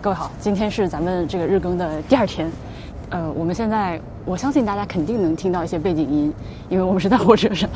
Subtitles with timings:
[0.00, 2.48] 各位好，今天是咱们这个日更的第二天。
[3.10, 6.32] 呃，我们现在我相信大家肯定能听到一些背景音，
[6.68, 7.68] 因为我们是在火车上，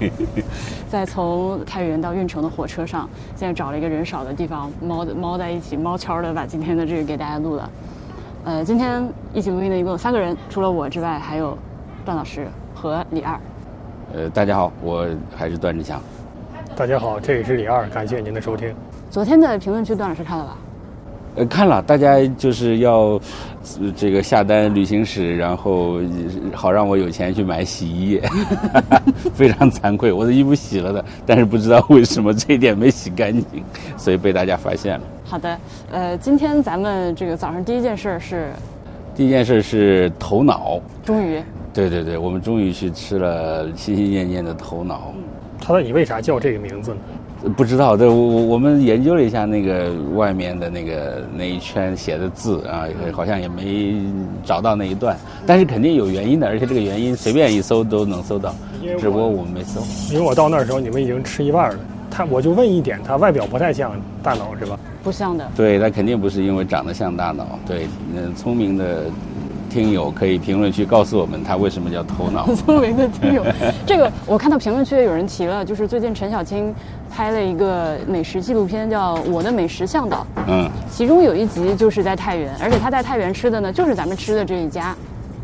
[0.90, 7.70] 在从太原到运城的火车上，现在找了一个人少的地方，猫的猫在一起，猫悄的把今天的这个给大家录了。
[8.44, 9.02] 呃，今天
[9.32, 11.56] 一起录音的一共有三个人，除了我之外，还有
[12.04, 13.40] 段老师和李二。
[14.12, 16.02] 呃，大家好，我还是段志强。
[16.76, 18.74] 大家好，这里是李二，感谢您的收听。
[19.10, 20.56] 昨天的评论区，段老师看了吧？
[21.36, 23.20] 呃，看了，大家就是要
[23.80, 26.00] 呃这个下单旅行史，然后
[26.52, 28.22] 好让我有钱去买洗衣液，
[29.32, 33.62] 非常惭愧，我的衣服洗了的，但是不知道为什么这一点没洗干净，
[33.96, 35.04] 所以被大家发现了。
[35.24, 35.58] 好的，
[35.92, 38.50] 呃，今天咱们这个早上第一件事是，
[39.14, 41.40] 第一件事是头脑，终于
[41.72, 45.14] 对对对，我们终于去吃了心心念念的头脑。
[45.62, 46.96] 他说：“你为啥叫这个名字呢？
[47.56, 53.94] 不知道，对我我我们研究了一下那个外面的那个那一圈写的字啊，好像也没
[54.44, 55.16] 找到那一段，
[55.46, 58.54] 但是肯定有原因的，而且这个原因随便一搜都能搜到，
[58.98, 59.80] 只不过我们没搜。
[60.12, 61.78] 因为我到那儿的时候，你们已经吃一半了。
[62.10, 64.78] 他我就问一点，他外表不太像大脑是吧？
[65.02, 65.48] 不像的。
[65.56, 67.58] 对，他肯定不是因为长得像大脑。
[67.64, 69.04] 对，嗯，聪明的
[69.70, 72.46] 听友可以评论区告诉我们他为什么叫头脑。
[72.54, 73.42] 聪明的听友，
[73.86, 76.74] 这个我看到评论区也有人提了，就是最近陈小青
[77.10, 84.94] 拍了一个美食纪录片，叫《我的美食向导》，嗯，其中有一集就是在太原，而且他在太原吃的呢，就是咱们吃的这一家，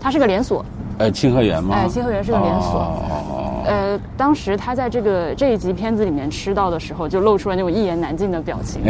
[0.01, 0.65] 它是个连锁，
[0.99, 1.77] 呃，清河园吗？
[1.77, 2.73] 哎清河园是个连锁。
[2.73, 3.36] 哦哦哦
[3.67, 8.81] 呃，当时他在这个这一集片子里面吃到的时候，就露出了那种一言难尽的表情。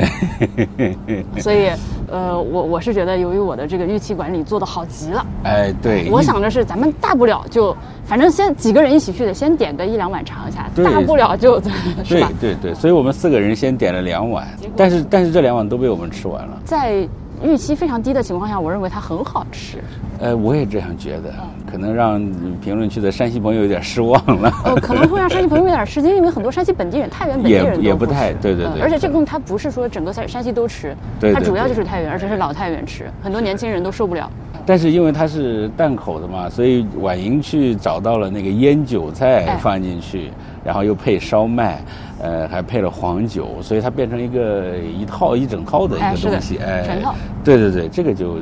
[1.40, 1.70] 所以，
[2.10, 11.60] 呃，我我是觉得，由于我的这个预期管理做的好极了，哎，对，我想着是咱们大不了就，反正先几个人一起去的，先点个一两碗尝一下，大不了就，
[12.04, 12.26] 是对？
[12.40, 16.60] 对对，所以我们四个人先点了两碗，但是但是这两碗都被我们吃完了。
[16.64, 17.08] 在
[17.42, 19.78] 预期非常低的情况下，我认为它很好吃。
[20.18, 21.34] 呃，我也这样觉得，
[21.70, 22.18] 可能让
[22.60, 24.50] 评论区的山西朋友有点失望了。
[24.64, 34.30] 呃，可能会让山西朋友有点吃惊，因为很多山西本地人、太原本地人都也不太对对对嗯而且这个东西它不是说整个山山西都吃，对对它主要就是太原，而且是老太原吃，很多年轻人都受不了。
[34.64, 40.30] 但是因为它是淡口的嘛，所以婉莹去找到了那个腌韭菜哎放进去，
[40.66, 41.80] 然后又配烧麦，
[42.20, 48.38] 呃，还配了黄酒，所以它变成一个一套一整套的一个东西，哎，全套对对对，这个就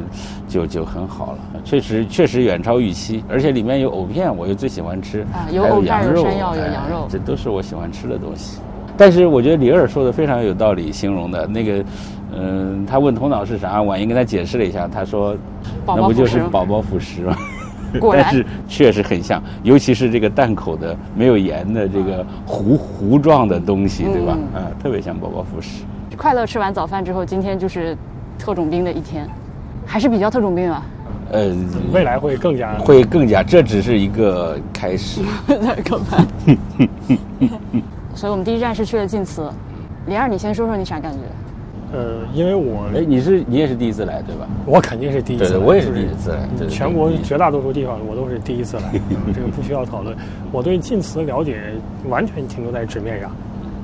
[0.49, 8.59] 就就很好了，确实确实远超预期，而且里面有藕片，我又最喜欢吃，还啊有藕片羊肉，有山药有哎羊肉这都是我喜欢吃的东西。
[8.97, 11.85] 但是我觉得李二说的非常有道理，形容的那个，
[12.33, 15.37] 嗯、他问头脑是啥，婉莹跟他解释了一下，他说，
[15.85, 17.37] 宝宝那不就是宝宝辅食吗？
[18.01, 24.37] 果然但是确实很像，尤其是这个淡口的、没有盐的这个糊糊状的东西，对吧？
[24.55, 25.85] 嗯啊，特别像宝宝辅食。
[26.17, 27.97] 快乐吃完早饭之后，今天就是
[28.39, 29.29] 特种兵的一天，
[29.85, 30.83] 还是比较特种兵啊。
[31.33, 31.53] 呃，
[31.93, 35.23] 未来会更加会更加，这只是一个开始。
[35.49, 36.23] 有点可怕。
[38.15, 39.51] 所以我们第一站是去了晋祠。
[40.07, 41.19] 李二，你先说说你啥感觉？
[41.95, 44.49] 呃，因为我哎，你是你也是第一次来对吧？
[44.67, 50.17] 我肯定是第一次来，对对我也是第一次来全国绝大多数地方我都是第一次来，嗯 这个不需要讨论。
[50.51, 51.61] 我对晋祠了解
[52.09, 53.31] 完全停留在纸面上，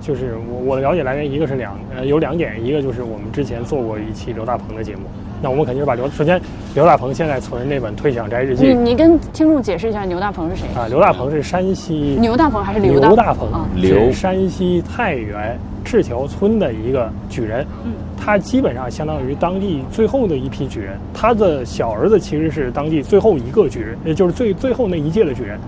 [0.00, 5.02] 就是我我的了解来源一个是两呃有两点，一个就是我们之前做过一期刘大鹏的节目，
[5.42, 6.40] 那我们肯定是把刘首先
[6.74, 10.66] 刘大鹏现在存那本《退想斋日记你》你跟听众解释一下刘大鹏是谁？
[10.74, 20.98] 啊，刘大鹏是山西牛大鹏还是刘刘大大鹏啊刘是山西太原赤桥村的一个举人，嗯他基本上相当于当地最后的一批举人。
[21.14, 25.58] 他的小儿子其实是当地最后一个举人，也就是最最后那一届的举人。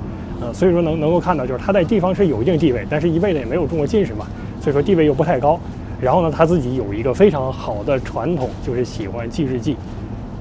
[0.42, 4.26] 呃，所以说能能够看到，就是他在地方是有一定地位，但是一辈子也没有中过进士嘛，
[4.60, 5.58] 所以说地位又不太高。
[6.00, 9.76] 然后呢，他自己有一个非常好的传统，就是喜欢记日记。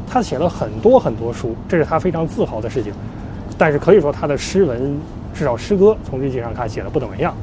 [0.08, 2.92] 他写了很多很多书，这是他非常自豪的事情。
[3.58, 4.98] 但是可以说他的诗文，
[5.36, 7.34] 至少诗歌从日记上看写的不怎么样。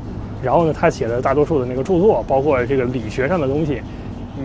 [0.42, 3.80] 然后呢，他写的大多数的那个著作，包括这个理学上的东西，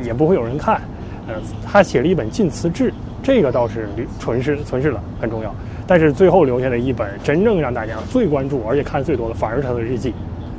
[0.04, 0.80] 也不会有人看。
[1.28, 1.34] 呃，
[1.66, 2.92] 他写了一本《晋祠志》，
[3.24, 3.90] 这个倒是
[4.20, 5.54] 存世存世了，很重要。
[5.86, 10.14] 但是最后留下的一本真正让大家最关注而且看最多的，反而是他的日记。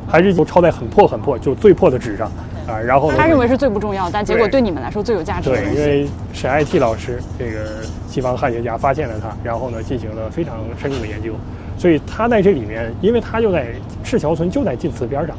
[0.07, 2.31] 还日记都抄在很破很破，就最破的纸上
[2.69, 2.79] 啊。
[2.79, 5.75] 然后呢他认为是最不重要，但结果对对你们来说最有价值的对。
[5.75, 11.33] 因为沈爱替老师这个西方汉学家发现了他，然后呢进行了非常深入的研究，
[11.79, 13.69] 所以他在这里面，因为他就在
[14.05, 15.35] 赤桥村，就在晋祠边上，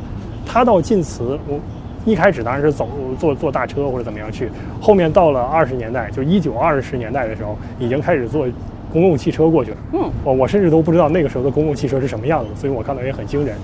[0.47, 1.59] 他到晋祠，我
[2.03, 2.89] 一开始当然是走
[3.19, 4.49] 坐坐大车或者怎么样去，
[4.81, 8.47] 后面到了二十年代，就一九二十年代的时候，已经开始坐
[8.95, 9.77] 公共汽车过去了。
[9.91, 13.57] 嗯，我我甚至都不知道那个时候的公共汽车是什么样子，所以我看到也很惊人。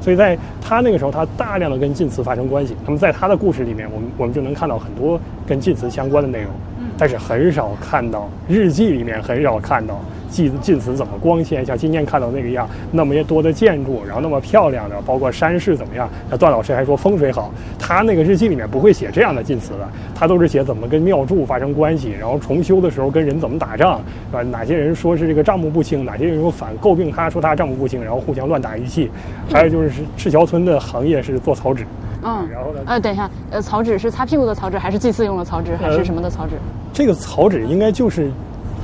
[0.00, 2.76] 所以在他那个时候，他大量的跟晋祠发生关系。
[2.86, 6.52] 那么在他的故事里面，我们我们就能看到很多跟晋祠相关的内容，
[6.98, 9.98] 但是很少看到日记里面很少看到。
[10.30, 11.64] 晋晋祠怎么光鲜？
[11.64, 16.06] 像今天看到那个样，那么多的建筑，然后那么漂亮的，包括山势怎么样？
[16.28, 24.42] 那段老师还说风水好，他那个日记里面不会写这样的晋祠的，他都是写怎么跟庙祝发生关系，然后重修的时候跟人怎么打仗，是吧？
[24.42, 29.10] 哪些人说是这个账目不清，哪些人说反诟病他说他账目不清，然后互相乱打一气。
[29.50, 31.86] 还有就是赤桥村的行业是做草纸，
[32.22, 32.80] 嗯，然后呢？
[32.86, 36.52] 呃，等一下，呃，草纸是擦屁股的草纸，还是祭祀用的草纸，还是什么的草纸？
[36.92, 38.30] 这个草纸应该就是。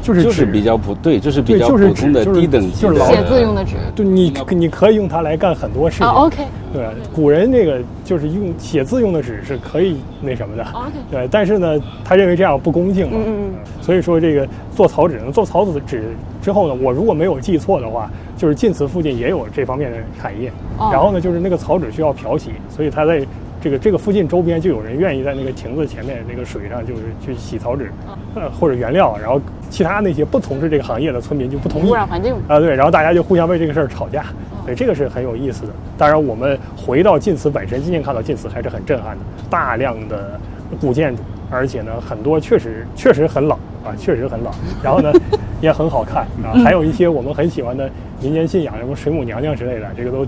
[0.03, 3.77] 就是就是比较普对，就是比较普通的低等级的写字用的纸。
[3.97, 6.07] 对，你你可以用它来干很多事情。
[6.07, 6.45] OK。
[6.75, 10.63] 对，古人那个就是用写字用的纸是可以那什么的。
[10.75, 10.91] OK。
[11.11, 13.17] 对，但是呢，他认为这样不恭敬嘛。
[13.17, 13.55] 嗯嗯。
[13.81, 14.47] 所以说这个
[14.77, 16.05] 做草纸，做草纸纸
[16.43, 18.11] 之后呢，我如果没有记错的话，
[18.45, 20.53] 就是晋祠附近也有这方面的产业。
[20.77, 20.91] 哦。
[20.93, 23.27] 然后呢，就是那个草纸需要漂洗，所以他在。
[23.63, 27.91] 这个这个附近周边就有人愿意在那个亭子前面那个水上，就是去洗草纸，
[28.35, 31.89] 呃或者原料，然后其他那些不从事这个行业的村民就不同意。
[31.89, 34.23] 污染环境啊，对，然后大家就互相为这个事儿吵架，
[34.65, 35.73] 所以这个是很有意思的。
[35.97, 40.39] 当然，我们回到晋祠本身，今天看到晋祠还是很震撼的，大量的
[40.79, 41.23] 古建筑，
[41.55, 43.55] 而且呢很多确实确实很老
[43.85, 44.51] 啊，确实很老，
[44.83, 45.13] 然后呢
[45.63, 47.89] 也很好看啊，还有一些我们很喜欢的
[48.21, 50.27] 民间信仰，什么水母娘娘之类的，这个都。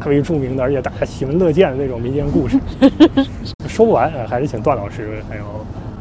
[0.00, 2.56] 大为著名的，而且大家喜闻乐见的那种民间故事，
[3.66, 5.20] 说不完，还是请段老师。
[5.28, 5.42] 还有，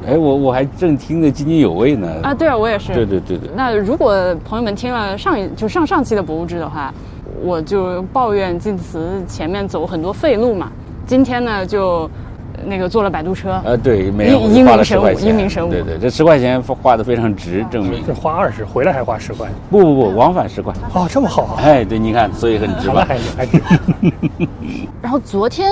[0.06, 2.08] 哎，我我还正听得津津有味呢。
[2.22, 2.94] 啊，对啊，我也是。
[2.94, 3.50] 对对对对。
[3.56, 4.14] 那如果
[4.46, 6.94] 朋友们听了上一就上上期的博物志的话，
[7.42, 10.70] 我就抱怨晋祠前面走很多废路嘛。
[11.06, 12.08] 今天呢，就。
[12.66, 18.04] 那个坐了摆渡车，呃，对，每人花了十块钱，英明神武，对对，这十块钱花的非常值，证明。
[18.06, 23.06] 这花二十回来还花十块，不不不，往返十块，哦，这么好啊，哎，对，你看，所以很值吧？
[23.08, 23.62] 还还值。
[25.02, 25.72] 然后昨天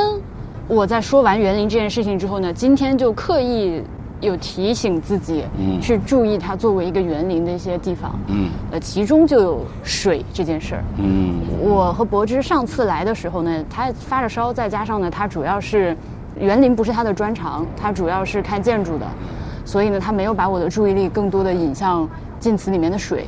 [0.68, 3.82] 我在说完园林这件事情之后呢，今天就刻意
[4.22, 15.98] 有提醒自己，嗯，去注意它作为一个园林的一些地方，嗯，呃，其中就有水这件事儿，嗯，我和柏芝上次来的时候呢，他发着烧，再加上呢，他主要是。
[16.40, 19.06] 园林不是他的专长，他主要是看建筑的，
[19.64, 22.08] 所以呢，他没有把我的注意力更多的引向
[22.40, 23.26] 晋祠里面的水。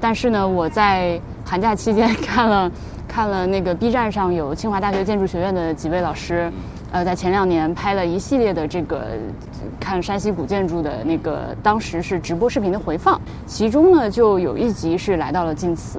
[0.00, 2.70] 但是呢，我在寒假期间看了
[3.08, 6.50] 看了那个 B 站上有清华大学建筑学院的几位老师，
[6.92, 9.08] 呃，在前两年拍了一系列的这个
[9.80, 15.98] 看山西古建筑的那个，当时是直播视频的回放，其中呢就有一集是来到了晋祠，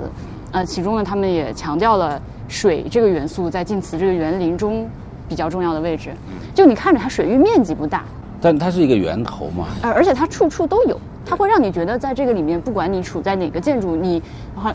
[0.52, 4.88] 呃，其中呢他们也强调了水这个元素在晋祠这个园林中。
[5.30, 6.10] 比较重要的位置，
[6.56, 8.04] 就你看着它水域面积不大，
[8.42, 9.68] 但它是一个源头嘛。
[9.84, 14.22] 而，而且它处处都有，它会让你觉得在这个里面，不管你处在哪个建筑，你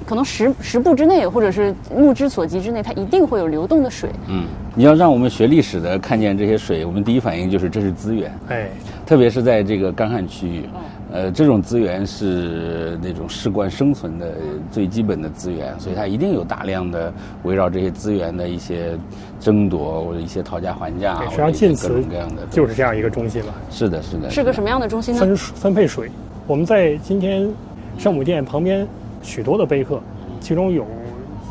[0.06, 4.08] 可能十十步之内，或者是目之所及之内，它一定会有流动的水。
[4.28, 4.44] 嗯，
[4.76, 8.32] 你要让我们学历史的看见这些水，我们第一反应就是这是资源。
[8.48, 8.68] 哎，
[9.04, 10.64] 特别是在这个干旱区域。
[11.14, 14.34] 呃，这种资源是那种事关生存的
[14.68, 17.12] 最基本的资源，所以它一定有大量的
[17.44, 18.98] 围绕这些资源的一些
[19.38, 23.54] 争夺或者一些讨价还价，实际上晋祠各样的就是这样一个中心吧。
[23.70, 24.28] 是的，是的。
[24.28, 25.20] 是个什么样的中心呢？
[25.20, 26.10] 分分配水。
[26.48, 27.48] 我们在今天
[27.96, 28.84] 圣母殿旁边
[29.22, 30.00] 许多的碑刻，
[30.40, 30.84] 其中有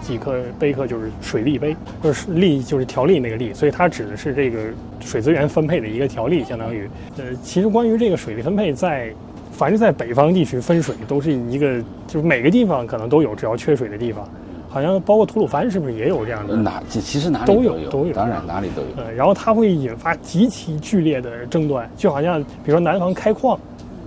[0.02, 1.74] 几颗碑刻就是水利碑，
[2.04, 4.60] 就是利就是条例那个利，所以它指的是这个
[5.00, 6.86] 水资源分配的一个条例，相当于。
[7.16, 9.10] 呃，其实关于这个水利分配在。
[9.54, 14.28] 凡是在北方地区分水，都是一个，就是每个地方可能都有只要缺水的地方，
[14.68, 16.56] 好像包括吐鲁番是不是也有这样的？
[16.56, 18.88] 哪其实哪里都有都有，当然哪里都有。
[18.98, 23.58] 呃，然后它会引发极其剧烈的争端，就好像比如说南方开矿，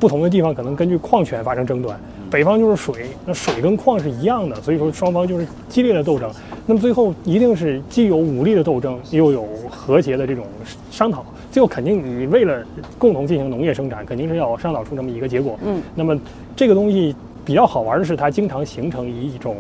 [0.01, 1.99] 不同的地方可能根据矿权发生争端，
[2.29, 6.29] 北方就是水，那水跟矿是一样的，所以说双方就是激烈的斗争。
[6.67, 10.45] 那么最后一定是既有武力的斗争，又有和谐的这种
[10.91, 11.25] 商讨。
[11.57, 12.63] 最后肯定你为了
[12.99, 15.59] 共同进行农业生产，肯定是要商讨出这么一个结果。
[15.65, 16.15] 嗯，那么
[16.55, 19.57] 这个东西比较好玩的是，它经常形成一种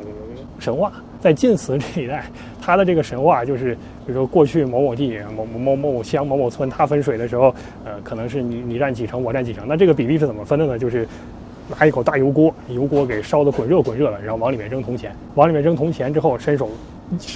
[0.59, 0.93] 神话。
[1.23, 2.27] 在晋祠这一带，
[2.61, 3.75] 它的这个神话就是，
[4.05, 7.45] 比如说过去某某地某某某某乡某某村，它分水的时候，
[7.87, 9.67] 呃，可能是你你占几成，我占几成。
[9.67, 10.79] 那这个比例是怎么分的呢？
[10.79, 11.09] 就是
[11.79, 16.69] 拿一口大油锅，油锅给烧的滚热滚热了，然后往里面扔铜钱，往里面扔铜钱之后，伸手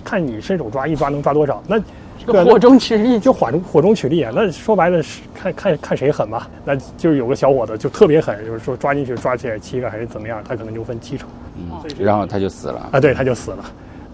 [0.04, 1.62] 看你伸手抓，一抓能抓多少？
[1.66, 1.82] 那
[2.26, 4.32] 火中取栗，就火中火中取栗啊！
[4.34, 6.48] 那说白了是看看看谁狠吧。
[6.64, 13.00] 那就是有个小伙子就特别狠，就是说抓进去抓起来七个还是怎么样，他可能就分七成，嗯然后他就死了啊！
[13.00, 13.64] 对，他就死了。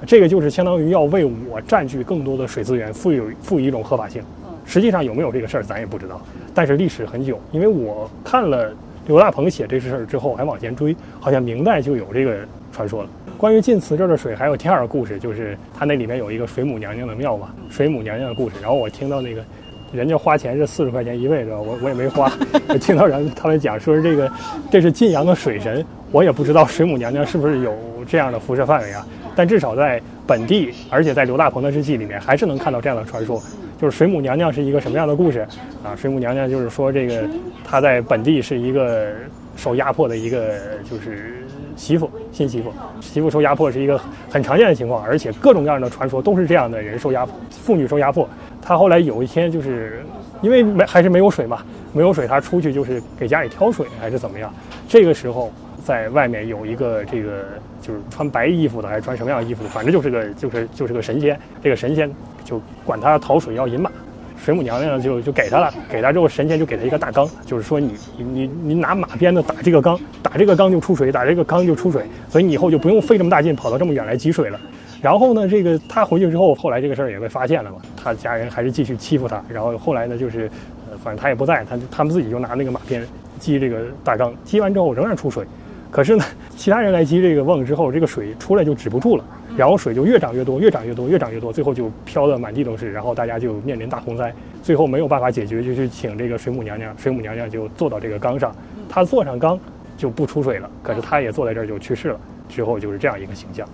[0.07, 4.23] 这个就是相当于要为我占据更多的水资源赋予赋予一种合法性。
[4.65, 6.21] 实际上有没有这个事儿咱也不知道，
[6.55, 8.73] 但是历史很久，因为我看了
[9.07, 12.37] 刘大鹏写这事儿之后还往前追，好像明代就有这个
[12.73, 13.09] 传说了。
[13.37, 18.57] 关于晋祠这儿的水，还有第二个故事，就是它那里面有一个水母娘娘的庙嘛，水母娘娘的故事。
[18.63, 19.45] 然后我听到那个，
[19.93, 22.33] 人家花钱是四十块钱一位的，我我也没花。
[22.69, 24.33] 我听到人他们讲说是这个，
[24.73, 27.75] 这是晋阳的水神，我也不知道水母娘娘是不是有
[28.09, 29.07] 这样的辐射范围啊。
[29.35, 33.39] 但至少在本地，而且在刘大鹏的日记里面，还是能看到这样的传说，
[33.79, 35.41] 就是水母娘娘是一个什么样的故事
[35.85, 35.95] 啊？
[35.95, 37.29] 水母娘娘就是说这个
[37.63, 39.13] 她在本地是一个
[39.57, 40.55] 受压迫的一个
[40.91, 41.46] 就是。
[41.77, 48.29] 媳妇，新媳妇，媳妇受压迫是一个很常见的情况，而且各种各样的传说都是这样的人受压迫，妇女受压迫。
[48.61, 50.03] 她后来有一天就是
[50.43, 54.53] 因为没还是没有水嘛，没有水，她出去就是给家里挑水还是怎么样。
[54.89, 55.53] 这个时候
[55.85, 57.45] 在外面有一个这个
[57.81, 61.39] 就是穿白衣服的，还是穿什么样衣服的，反正就是个就是就是个神仙。
[61.63, 62.11] 这个神仙
[62.45, 63.91] 就管他讨水要饮马。
[64.37, 74.61] 水母娘娘就就给他了，给他之后，神仙就给他一个大缸，就是说你你你拿马鞭子打这个缸，打这个缸就出水，打这个缸就出水，所以你以后就不用费这么大劲跑到这么远来汲水了。
[75.03, 79.43] 然后呢，这个他回去之后，后来这个事儿也被发现了嘛，他家人还是继续欺负他。
[79.49, 80.51] 然后后来呢，就是
[80.91, 83.07] 呃，反正他也不在，他他们自己就拿那个马鞭
[83.39, 85.45] 击这个大缸，击完之后仍然出水。
[85.91, 86.25] 可是呢，
[86.57, 89.25] 其他人来接这个瓮之后，这个水出来就止不住了。
[89.57, 92.93] 然后水就越涨越多，越涨越多，越涨越多，最后就飘得满地都是。
[92.93, 94.31] 然后大家就面临大洪灾，
[94.63, 96.95] 最后没有办法解决，就去请这个水母娘娘。
[96.99, 98.55] 水母娘娘就坐到这个缸上，
[98.89, 99.59] 她坐上缸
[99.97, 100.69] 就不出水了。
[100.83, 102.21] 可是她也坐在这儿就去世了。
[102.49, 103.67] 之后就是这样一个形象。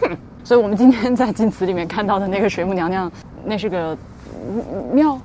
[0.42, 3.12] 所以我们今天在晋祠里面看到的那个水母娘娘，
[3.44, 3.96] 那是个
[4.92, 5.20] 庙。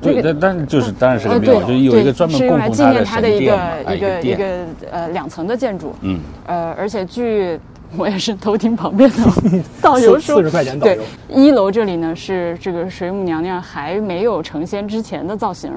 [0.00, 3.58] 对，但但就是当然是个庙，就有一个专门供奉她的一个
[3.94, 4.44] 一个一个
[4.90, 5.94] 呃两层的建筑。
[6.02, 6.20] 嗯。
[6.46, 7.58] 呃，而且据。
[7.96, 9.16] 我也是偷听旁边的
[9.80, 11.02] 导游说，四十块钱导游。
[11.26, 15.72] 一楼这里呢是这个水母娘娘还没有成仙之前的造型，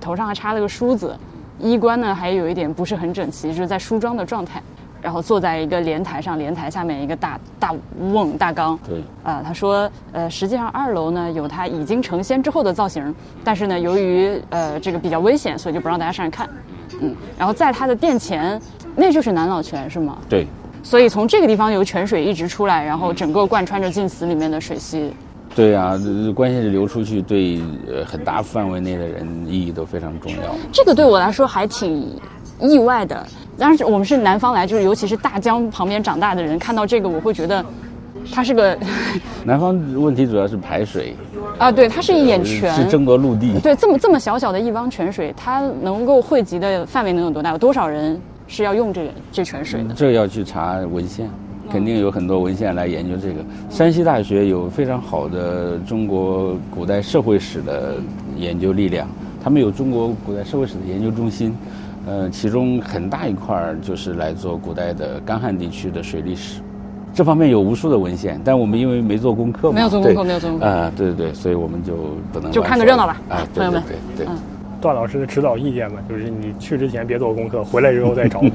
[0.00, 1.14] 头上还插了个梳子，
[1.58, 4.62] 衣冠呢还有一点不是很整齐，就是在梳妆的状态。
[5.02, 8.78] 然后坐在一个莲台上，莲台下面一个大大瓮大缸。
[8.88, 9.02] 对。
[9.24, 16.48] 啊，他说，呃，实际上二楼呢有他已经成仙之后的造型，但是呢由于呃这个比较危险，所以就不让大家上去看。
[17.00, 17.14] 嗯。
[17.36, 18.60] 然后在他的殿前，
[18.94, 20.16] 那就是南老泉是吗？
[20.28, 20.46] 对。
[20.84, 25.12] 所以从这个地方有泉水一直出来，然后整个贯穿着晋祠里面的水系。
[25.54, 26.00] 对啊，
[26.34, 30.54] 关键是流出去对呃很大范围内的人意义都非常重要。
[30.72, 32.18] 这个对我来说还挺
[32.62, 33.26] 意外的。
[33.58, 37.64] 当然，我们是南方来，就是尤其是大江旁边长大的人，看到这个我会觉得
[38.32, 38.76] 它是个。
[39.44, 41.14] 南方问题主要是排水。
[41.58, 43.58] 啊，对，它是一眼泉，是争夺陆地。
[43.60, 47.50] 对，这么这么小小的一汪泉水，它能够汇集的范围能有多大？
[47.50, 48.20] 有多少人？
[48.48, 51.30] 是要用这个这泉水的，这要去查文献，
[51.70, 53.42] 肯定有很多文献来研究这个。
[53.70, 57.94] 山西大学有非常好的中国古代社会史的
[58.36, 59.08] 研究力量，
[59.42, 61.56] 他们有中国古代社会史的研究中心，
[62.06, 66.60] 呃，其中很大一块儿就是来做古代的干旱地区的水利史，
[67.14, 71.94] 这方面有无数的文献，但我们因为没做功课嘛，没有做功课，没有做功课啊，对对对，所以我们就
[72.32, 73.82] 不能就看个热闹吧，啊，朋友们，
[74.16, 74.34] 对对。
[74.80, 78.50] 段老师的指导意见嘛，就是你去之前别做功课，回来之后再找我。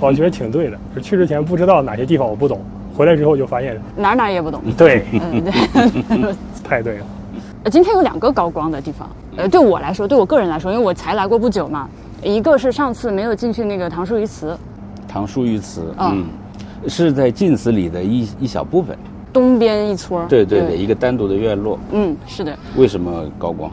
[0.08, 2.60] 我觉得挺对的，去之前不知道哪些地方我不懂，
[2.96, 4.60] 回来之后就发现哪哪也不懂。
[4.76, 5.04] 对，
[6.64, 7.06] 太对了。
[7.70, 11.88] 今天有两个高光的地方，呃，对我来说，对我个人来说，因为我才来过不久嘛，
[12.26, 14.58] 一个是上次没有进去那个唐叔虞祠。
[15.06, 16.26] 唐叔虞祠，嗯，
[16.88, 18.98] 是在晋祠里的一一小部分，
[19.32, 20.24] 东边一撮。
[20.28, 21.78] 对对对，一个单独的院落。
[21.92, 22.52] 嗯，是的。
[22.76, 23.70] 为什么高光？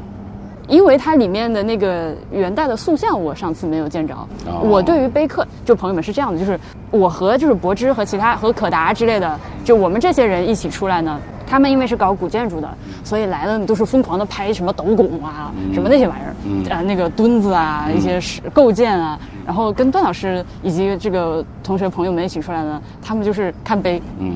[0.67, 4.15] 因为它里面的那个元代的塑像，我上次没有见着。
[4.61, 6.57] 我对于碑刻，就朋友们是这样的，就是
[6.91, 11.19] 我和就是柏芝和其他和可达之类的，就我们这些人一起出来呢。
[11.53, 12.67] 他们因为是搞古建筑的，
[13.03, 16.23] 所以来了都是疯狂的拍什么斗拱啊，什么那些玩意
[16.71, 19.19] 儿，啊那个墩子啊，一些是构件啊。
[19.45, 24.01] 然后跟段老师以及这个同学朋友们一起出来呢，他们就是看碑。
[24.17, 24.33] 嗯。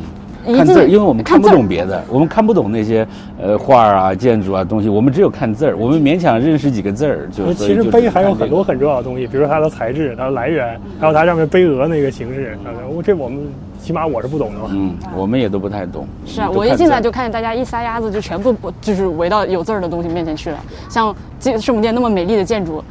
[0.55, 3.05] 看字儿，因为我们看不懂别的，我们看不懂那些
[3.41, 7.51] 呃画儿啊、建筑啊东西，我们只有看字儿，我们勉强认识几个字儿就。
[7.51, 12.57] 其实碑还有很多很重要的东西，比如它的材质、它的来源，还有它上面碑额那个形式，
[12.95, 13.39] 我这我们
[13.81, 14.69] 起码我是不懂的嘛。
[14.71, 16.07] 嗯，我们也都不太懂。
[16.25, 20.57] 是啊，我一进来就看见大家一撒丫子就全部就是围到有字儿的东西面前去了，
[20.89, 22.83] 像这圣母殿那么美丽的建筑。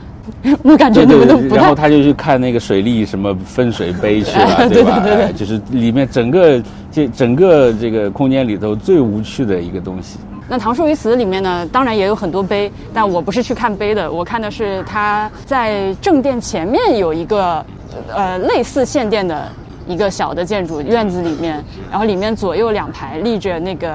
[0.64, 5.00] 我感觉你们都不然后他就去看那个水利什么分水碑去了， 对吧？
[5.36, 10.18] 就是里面整个这整个这个空间里头最无趣的一个东西。
[10.48, 17.64] 那唐叔虞祠里面呢，当然也有很多碑，但我不是去看碑的，我看的是他在正殿前面有一个
[18.12, 19.48] 呃类似献殿的
[19.86, 23.94] 一个小的建筑院子里面，然后里面左右两排立着那个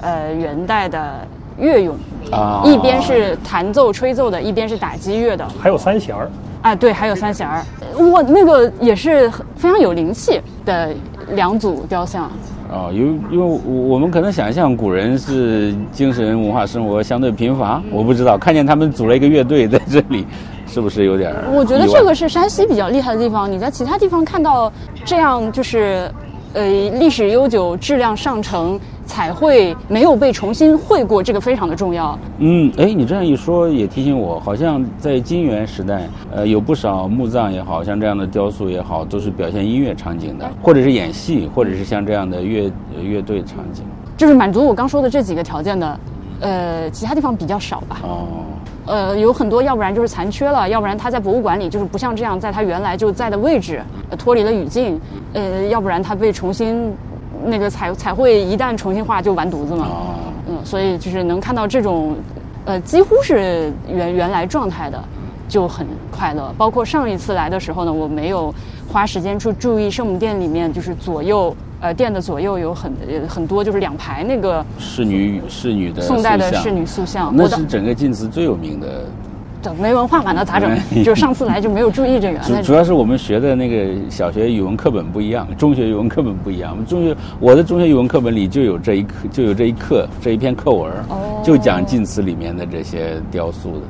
[0.00, 1.26] 呃元代的。
[1.60, 1.90] 乐俑
[2.30, 6.30] 啊，一边是弹奏吹奏的，一边是打击乐的，还有三弦儿
[6.62, 7.64] 啊，对，还有三弦儿，
[8.12, 10.90] 哇，那个也是非常有灵气的
[11.30, 12.30] 两组雕像。
[12.70, 20.26] 哦，因因为我们可能想象古人是精神文化生活相对贫乏，我不知道看见他们组了一个乐队在这里，
[20.66, 21.34] 是不是有点？
[21.52, 24.70] 我觉得这个是山西比较厉害的地方，你在其他地方看到
[25.04, 26.10] 这样就是，
[26.54, 28.78] 呃，历史悠久、质量上乘。
[29.08, 32.16] 彩绘没有被重新绘过，这个非常的重要。
[32.40, 42.70] 嗯，哎，你这样一说也提醒我，好像在金元时代，呃，有不少墓葬也好像这样的雕塑也好，都是表现音乐场景的，或者是演戏，或者是像这样的乐
[43.02, 43.82] 乐队场景，
[44.14, 46.00] 就是满足我刚说的这几个条件的，
[46.40, 48.00] 呃，其他地方比较少吧。
[48.02, 48.26] 哦，
[48.88, 53.82] 呃，有很多，要不然就是残缺了，要不然它在博物馆里就是不像这样，在它原来就在的位置，
[54.18, 55.00] 脱离了语境，
[55.34, 56.92] 呃，要不然它被重新。
[57.44, 59.86] 那个彩彩绘一旦重新画就完犊子嘛，
[60.48, 62.16] 嗯，所以就是能看到这种，
[62.64, 65.00] 呃，几乎是原原来状态的，
[65.46, 66.52] 就很快乐。
[66.58, 68.52] 包括上一次来的时候呢，我没有
[68.92, 72.92] 花时间去注意圣母殿里面，就是左右，呃，殿的左右有很
[73.28, 79.04] 很多，就是两排那个侍女侍女的宋代的侍女塑像，那是整个晋祠最有名的。
[79.78, 80.70] 没文化嘛，那咋整？
[81.04, 82.38] 就上次来就没有注意这个。
[82.38, 86.70] 主主要是我们学的那个小学语文课本不一样，中学语文课本不一样。
[86.70, 90.90] 我们中学我的中学语文课本里就有这一课，就有这一课这一篇课文，
[91.42, 93.80] 就讲晋祠里面的这些雕塑的。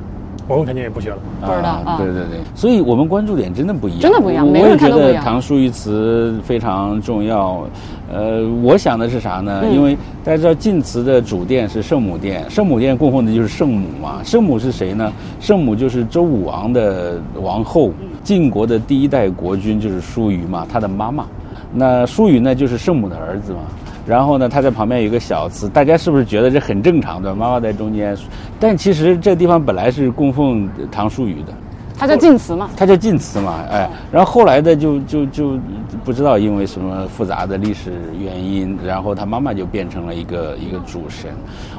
[0.49, 1.97] 我们肯定也不学了，不知道啊。
[1.97, 4.45] 对对对，所以我们关注点真的不一样，真的不一样。
[4.45, 7.63] 我也觉得唐书于祠非常重要。
[8.11, 9.63] 呃，我想的是啥呢？
[9.71, 14.23] 因为大家知道晋祠的主殿是圣母殿，圣母殿供奉的就是圣母嘛。
[14.23, 15.13] 圣母是谁呢？
[15.39, 17.91] 圣母就是周武王的王后，
[18.23, 21.27] 晋国的第一代国君就是叔虞嘛，他的妈妈。
[21.71, 23.59] 那叔虞呢，就是圣母的儿子嘛。
[24.09, 27.35] 然后呢，他在旁边有一个小祠，大家是不是觉得这很正常的？
[27.35, 28.17] 妈妈在中间，
[28.59, 31.53] 但其实这地方本来是供奉唐叔虞的，
[31.95, 35.59] 他叫晋祠嘛，他叫晋祠嘛，哎，然后后来的就就就
[36.03, 41.29] 不知道因为什么复杂的历史原因，然后他妈妈就变成了一个一个主神。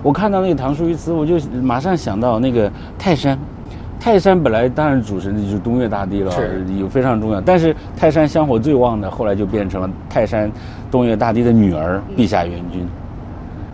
[0.01, 3.37] 我看到那个唐叔虞祠，我就马上想到那个泰山。
[4.01, 6.33] 泰山本来当然主神就是东岳大帝了，
[6.79, 7.41] 有非常重要。
[7.41, 10.51] 但是泰山香火最旺的，后来就变成了泰山
[10.91, 12.89] 东岳大帝的女儿陛下元君。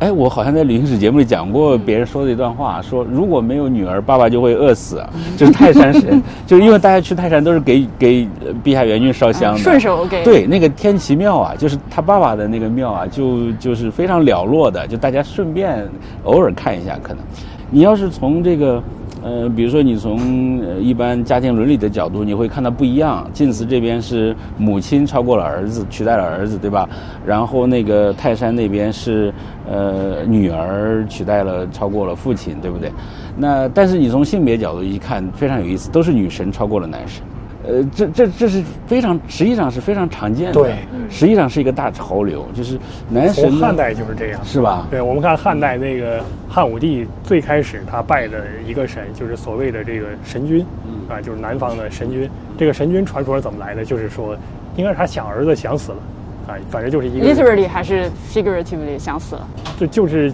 [0.01, 5.01] 哎，我好像在旅行史节目里讲过别人说的一段话，说如果没有女儿，爸爸就会饿死。
[5.37, 8.29] 就是泰山神， 就是因为大家去泰山都是给给
[8.65, 10.25] 陛下元君烧香的，顺手给。
[10.25, 15.89] 对，那个天齐庙啊，就是他爸爸的那个庙啊，就就是非常寥落的，就大家顺便
[16.25, 17.23] 偶尔看一下，可能
[17.71, 18.83] 你要是从这个。
[19.27, 23.29] 呃，比如说你从一般家庭伦理的角度，你会看到不一样。
[23.33, 26.89] 晋祠这边是母亲超过了儿子，取代了儿子，对吧？
[27.27, 29.35] 然后那个泰山那边是
[29.69, 32.93] 呃女儿取代了超过了父亲，对不对？
[33.37, 37.25] 那但是你从性别角度一看，非常有意思，都是女神超过了男神。
[37.67, 40.53] 呃，这这这是非常，实际上是非常常见的。
[40.53, 40.77] 对，
[41.11, 43.51] 实际上是一个大潮流，就是男神。
[43.51, 44.87] 从汉代就是这样，是吧？
[44.89, 50.65] 对，我们看汉代那个汉武帝最开始他拜的一个神，就是所谓的这个神君，
[51.09, 52.31] 啊，就是南方的神君。
[52.57, 53.85] 这个神君传说是怎么来的？
[53.85, 54.37] 就是说，
[54.77, 55.99] 应该是他想儿子想死了，
[56.47, 57.27] 啊，反正就是一个。
[57.27, 59.49] literally 还是 figuratively 想死了？
[59.77, 60.33] 这就是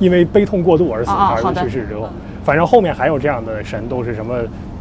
[0.00, 2.10] 因为悲痛过度而死，儿子去世之后，
[2.44, 4.34] 反正后面还有这样的神，都是什么？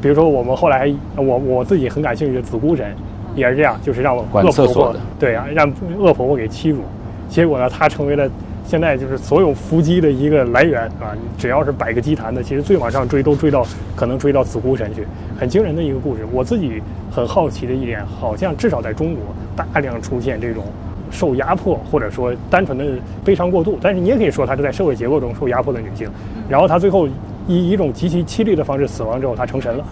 [0.03, 2.93] 比如说，我们后来我我自己很感兴趣的子姑神，
[3.35, 5.65] 也是这样，就是让我恶婆婆对啊，让
[5.97, 6.81] 恶婆婆给欺辱，
[7.29, 8.29] 结果呢，她成为了
[8.65, 11.15] 现在就是所有伏击的一个来源啊！
[11.37, 15.07] 只要是摆个祭坛的，其实最往上追都追到可能追到子姑神去，
[15.39, 16.23] 很惊人的一个故事。
[16.33, 19.23] 我自己很好奇的一点，好像至少在中国
[19.55, 20.65] 大量出现这种
[21.11, 22.83] 受压迫或者说单纯的
[23.23, 26.09] 悲伤过度，但是你也可以说她是在社会结构中受压迫的女性，
[26.49, 27.07] 然后她最后。
[27.47, 29.83] 以一种极其凄厉的方式死亡之后，他成神了，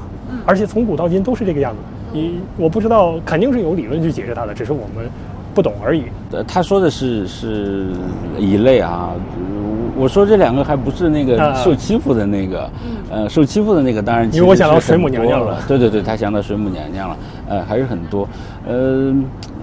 [0.46, 1.80] 而且从古到今都是这个样子。
[2.14, 5.10] 你我不知道，肯定是有理论去解释他的，只是我们
[5.54, 6.04] 不懂而已。
[6.32, 7.88] 呃，他说的是是
[8.38, 9.12] 一类啊，
[9.98, 12.70] 我说这两个还不是那个受欺负的那个，
[13.10, 14.28] 呃，受欺负的那个当然。
[14.34, 15.60] 因为我想到水母娘娘了。
[15.68, 18.28] 对对对，他想到水母娘娘了，呃，还是很多，
[18.68, 19.14] 呃。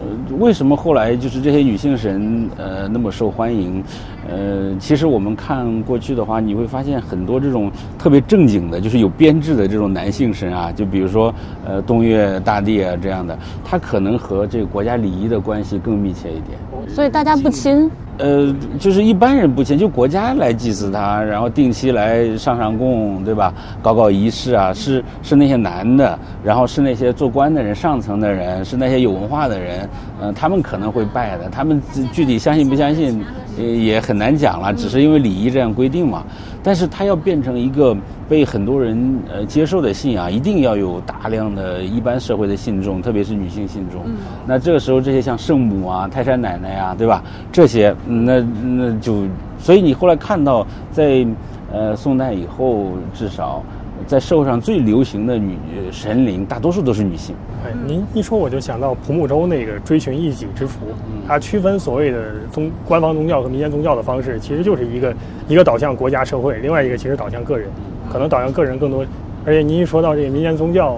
[0.00, 3.82] 呃，为什么后来就是这些女性神呃那么受欢迎？
[4.28, 16.58] 呃，其实我们看过去的话，你会发现很多这种特别正经的，就是有编制的这种男性神啊，就比如说呃东岳大帝啊这样的，他可能和这个国家礼仪的关系更密切一点。
[16.88, 17.90] 所以大家不亲。
[18.18, 23.54] 呃，就是一般人不亲，就国家来祭祀他，然后定期来上上供，对吧？
[23.80, 29.88] 搞搞仪式啊，是是那些男的，然后是那些做官的人、上层的人，是那些有文化的人，
[30.20, 31.48] 嗯，他们可能会拜的。
[31.48, 31.80] 他们
[32.12, 33.24] 具体相信不相信，
[33.56, 36.24] 也很难讲了，只是因为礼仪这样规定嘛。
[36.68, 37.96] 但是它要变成一个
[38.28, 44.02] 被很多人呃接受的信仰，一定要有大量的一般社会的信众，特别是女性信众。
[44.46, 47.24] 那这个时候，这些像圣母啊、泰山奶奶啊，对吧？
[47.50, 49.24] 这些那那就，
[49.58, 51.26] 所以你后来看到在
[51.72, 53.62] 呃宋代以后，至少
[54.08, 55.58] 在社会上最流行的女
[55.92, 57.36] 神灵，大多数都是女性。
[57.62, 60.78] 哎，您一说我就想到蒲木洲那个追寻一己之福，
[61.26, 62.18] 它区分所谓的
[62.50, 65.14] 宗官方宗教和民间宗教的方式，其实就是一个
[65.46, 67.68] 一个导向国家社会，另外一个其实导向个人，
[68.10, 69.04] 可能导向个人更多。
[69.44, 70.96] 而且您一说到这个民间宗教，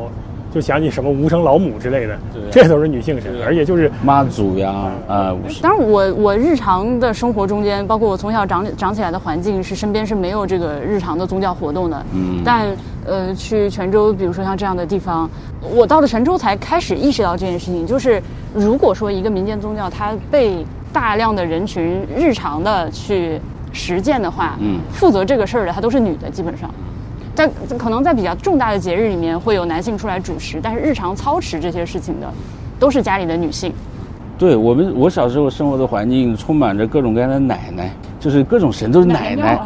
[0.52, 2.16] 就想起什么无声老母之类的，
[2.48, 12.06] 这都是女性神，而且就是妈祖呀，啊，当然我我日常的生活中间，包括我从小长长起来的环境，是身边是没有这个日常的宗教活动的。
[12.14, 12.68] 嗯但
[13.10, 15.28] 呃，去泉州，比如说像这样的地方，
[15.74, 18.22] 我到了泉州才开始意识到这件事情，就是
[18.54, 23.40] 如果说一个民间宗教它被大量的人群日常的去
[23.72, 26.70] 实践的话，嗯负责这个事儿的它都是女的，基本上。
[27.34, 32.32] 在可能在比较重大的节日里面会有男性出来主持，但是日常操持这些事情的
[32.78, 33.72] 都是家里的女性。
[34.38, 39.60] 对我们，我小时候生活的环境充满着各种各样的奶奶，就是各种神都是奶奶。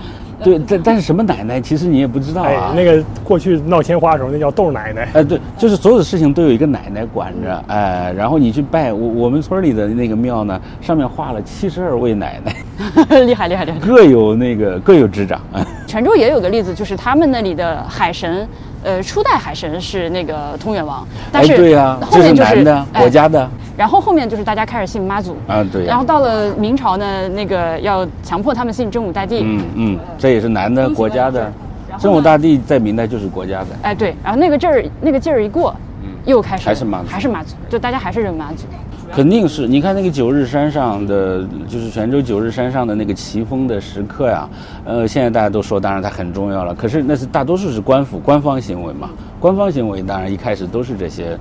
[0.45, 5.09] 对，但但是什么奶奶，其实你也不知道哎啊。，那个过去闹天花的时候，那叫豆奶奶。
[5.15, 12.55] 哎，对，就是所有的事情都有一个奶奶管着，哎，然后你去拜我我们村里的那个庙呢，上面画了七十二位奶奶，
[13.25, 13.79] 厉害厉害厉害！
[13.81, 15.41] 各有那个各有执掌。
[15.53, 18.49] 哎 泉州也有个例子，就是他们那里的海神，
[18.85, 31.51] 呃，初代海神是那个通远王，但哎，是对呀、就是男的，哎国家的然后后面就是大家开始信妈祖，啊，对呀、然后到了明朝呢，那个要强迫他们信真武大帝，嗯嗯，这也是男的，国家的。
[31.99, 33.67] 真武大帝在明代就是国家的。
[33.83, 35.75] 哎对，然后那个劲儿那个劲儿一过，
[36.25, 38.65] 又开始嗯还是妈祖还是妈祖，就大家还是认妈祖。
[39.15, 44.49] 肯定是你看那个九日山上的，就是泉州九日山上的那个奇峰的石刻呀，
[44.85, 46.75] 呃，现在大家都说，当然它很重要了。
[46.75, 51.39] 可是那是大多数是官府官方行为嘛，官方行为当然一开始都是这些，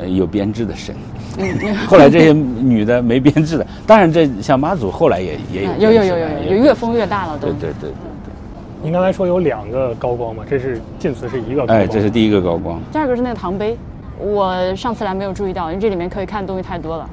[0.00, 0.94] 呃，有编制的神。
[1.86, 7.48] 后来这些女的没编制的，当然这像妈祖后来也也有嗯有有有有有，有越封越大了都。
[7.48, 7.90] 对对对，
[8.82, 11.78] 您刚才说有两个高光嘛，这是晋祠是一个高光。
[11.78, 12.80] 哎，这是第一个高光。
[12.90, 13.76] 第二个是那个唐碑，
[14.20, 17.08] 我上次来没有注意到，因为这里面可以看的东西太多了。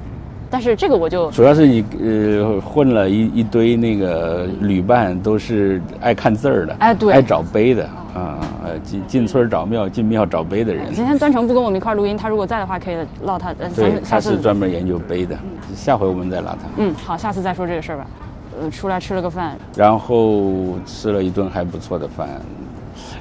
[0.49, 10.85] 但是这个我就主要是你呃混了一一堆那个旅伴，都是爱看字儿的，哎对爱找碑的啊，呃进进村找庙，进庙找碑的人。
[10.93, 13.49] 今天端成不跟我们一块儿录音，他如果在的话，可以唠他。
[13.59, 15.37] 呃，对他是专门研究碑的，
[15.75, 16.69] 下回我们再拉他。
[16.77, 18.07] 嗯，好，下次再说这个事儿吧。
[18.61, 22.27] 呃，出来吃了个饭，然后吃了一顿还不错的饭，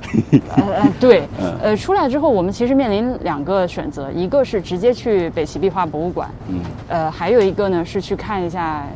[0.56, 8.86] 呃呃，对嗯，呃，出来之后我们其实面临两个选择，一个是直接去北齐壁画博物馆，嗯，呃，还有一个呢是去看一下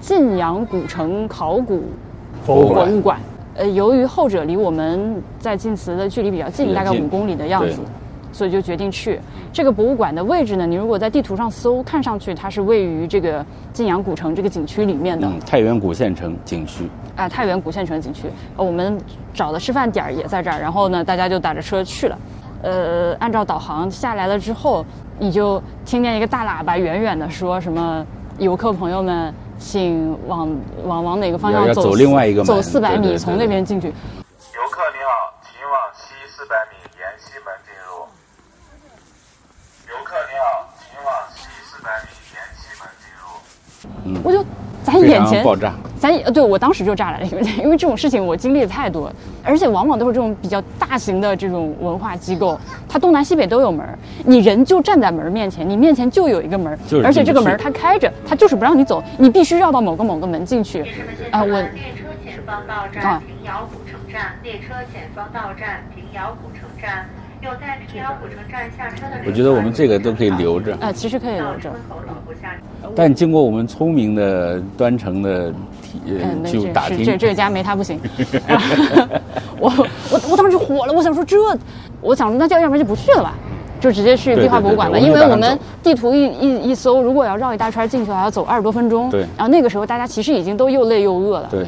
[0.00, 1.84] 晋阳古城考古
[2.44, 3.18] 博物馆。
[3.56, 7.78] 呃，由于后者离我们在晋祠的距离比较近，比较近大概五公里的样子，
[8.32, 9.20] 所以就决定去
[9.52, 10.66] 这个博物馆的位置呢。
[10.66, 15.28] 你如果在地图上搜，看上去它是位于这个晋阳古城这个景区里面的。
[15.28, 18.98] 嗯，太原古县城景区，啊，太原古县城景区，呃我们
[19.32, 22.18] 找的吃饭点儿也在这儿，然后呢，大家就打着车去了。
[22.62, 24.84] 呃，按照导航下来了之后，
[25.18, 28.04] 你就听见一个大喇叭远远的说什么
[28.38, 30.48] 游客朋友们，请往
[30.84, 33.88] 往往哪个方向走走另外一个门走四百米，对对对从那边进去。
[33.88, 33.92] 游
[34.70, 38.06] 客你好，请往西四百米沿西门进入。
[39.92, 43.22] 游客你好，请往西四百米沿西门进入。
[44.06, 44.42] 嗯我就
[44.84, 45.72] 咱眼前爆炸。
[45.98, 49.10] 咱呃，对我当时就炸了，因为因为这种事情我经历的太多，
[49.42, 60.82] 而且往往都是这种比较大型的这种文化机构，它东南西北都有门儿，你人就站在门儿面前，你面前就有一个门儿就是，而且这个门儿它开着，它就是不让你走，你必须绕到某个某个门进去。
[61.30, 67.06] 啊，我列车前方到啊站平遥古城站，列车前方到站平遥古城站。
[67.44, 71.70] 有在平遥古城站下车的乘客，我觉得我们这个都可以留着啊，其实可以留着。
[72.94, 75.52] 但经过我们聪明的端成的
[76.06, 78.00] 呃就打听，这这个家没他不行。
[79.60, 79.72] 我
[80.10, 81.36] 我我当时就火了，我想说这，
[82.00, 83.34] 我想说那就要不然就不去了吧，
[83.80, 89.10] 就直接去壁画博物馆吧，因为我们地图一一一搜，如果要绕一大圈进去，还要走二十多分钟。
[89.10, 91.48] 对然后那个时候大家其实已经都又累又饿了。
[91.50, 91.66] 对，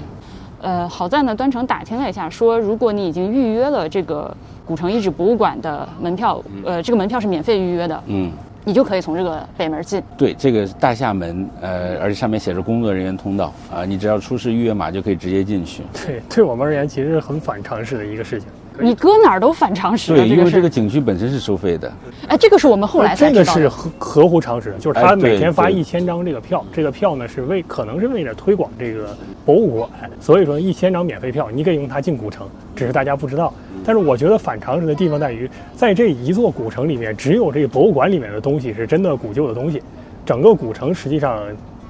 [0.61, 4.35] 呃，好在呢，端成打听了一下，说如果你已经预约了这个
[4.67, 8.31] 古城遗址博物馆的门票，呃，这个门票是免费预约的，嗯。
[8.69, 10.03] 你就可以从这个北门进。
[10.19, 15.85] 对，这个大厦门，呃，而且上面写着工作人员通道啊、你只要出示预约码就可以直接进去。
[16.05, 18.49] 对，对我们而言其实是很反常识的一个事情。
[18.79, 20.67] 你搁哪儿都反常识对，因为这个。
[20.77, 21.91] 景区本身是收费的，
[22.29, 23.69] 哎，这个是我们后来才知道这个是。
[23.69, 29.89] 合合乎常识的，就是他每天发一千张这个票，这个票呢是为可能是为了推广这个博物馆，
[30.21, 33.55] 所以说一千张免费票你可以用它进古城，只是大家不知道。
[33.87, 39.81] 但是我觉得反常识的地方在于，在这一座古城里面，只有这个博物馆里面的东西是真的古旧的东西，
[40.27, 41.41] 整个古城实际上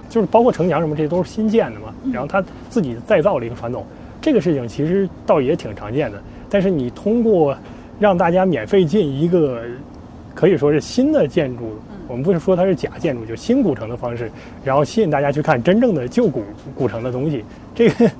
[0.09, 1.93] 就是包括城墙什么，这都是新建的嘛。
[2.13, 3.85] 然后他自己再造了一个传统，
[4.21, 6.23] 这个事情其实倒也挺常见的。
[6.49, 7.57] 但是你通过
[7.99, 9.63] 让大家免费进一个
[10.35, 11.79] 可以说是新的建筑，
[12.09, 14.31] 我们不是说它是假建筑，就新古城的方式，
[14.65, 16.43] 然后吸引大家去看真正的旧古
[16.75, 17.45] 古城的东西。
[17.75, 18.11] 这个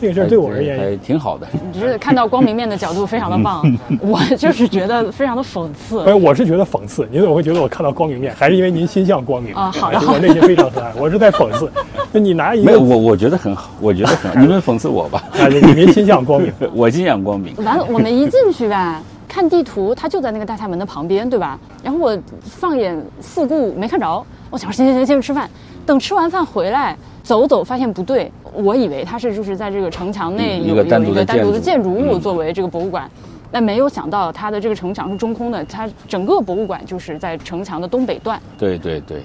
[0.00, 1.46] 这个事儿对我而还言，挺好的。
[1.72, 3.62] 你是看到光明面的角度非常的棒，
[4.00, 6.14] 我就是觉得非常的讽刺哎，。
[6.14, 7.06] 我是觉得讽刺。
[7.10, 8.34] 您怎么会觉得我看到光明面？
[8.34, 10.84] 还是因为您心向光明啊好的就我内心非常和蔼。
[10.96, 11.70] 我是在讽刺。
[12.12, 14.40] 就你拿一个没有，我我觉得很好，我觉得很好。
[14.40, 16.52] 你们讽刺我吧，啊，就您心向光明。
[16.72, 17.54] 我心向光明。
[17.64, 21.58] 完了，我们一进去吧，看地图，它就在那个大厦门的旁边，对吧？
[21.82, 25.50] 然后我放眼四顾没看着，我想说行行行，先去吃饭。
[25.88, 33.10] 等吃完饭回来，走走发现不对，我以为它是就是在这个城墙内有一个单独的的建筑物嗯作为这个博物馆。
[33.50, 38.38] 但没有想到，它的这个城墙是中空的，它整个博物馆就是在城墙的东北段。
[38.58, 39.22] 对对对，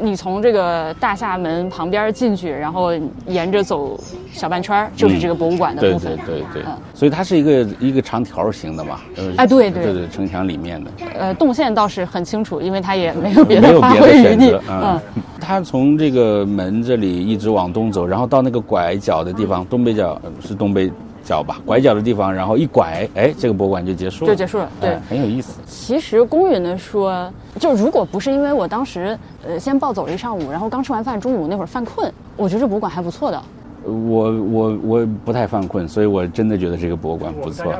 [0.00, 2.92] 你从这个大厦门旁边进去，然后
[3.26, 3.98] 沿着走
[4.32, 6.16] 小半圈儿，就是这个博物馆的对部分。
[6.24, 9.00] 对对对嗯，所以它是一个一个长条形的嘛。
[9.16, 10.90] 呃哎对对对对，城墙里面的。
[11.18, 14.58] 呃，动线倒是很清楚，因为它也没有别的发挥余地。
[14.68, 15.00] 嗯，
[15.40, 20.90] 它从这个门这里一直往东走，然后到那个拐角的地方，东北角呃是东北
[21.30, 21.60] 角吧？
[21.64, 24.68] 拐角的地方，然后一拐，哎，这个博物馆就结束了，就结束了。
[24.80, 25.60] 对，哎很有意思。
[25.64, 29.16] 其实公允的说，就如果不是因为我当时
[29.46, 33.40] 呃先暴走了一上午，然后刚吃完饭，中午那会儿犯困，我觉得这博物馆还不错的。
[33.84, 37.72] 我我我不太犯困，所以我真的觉得这个博物馆不错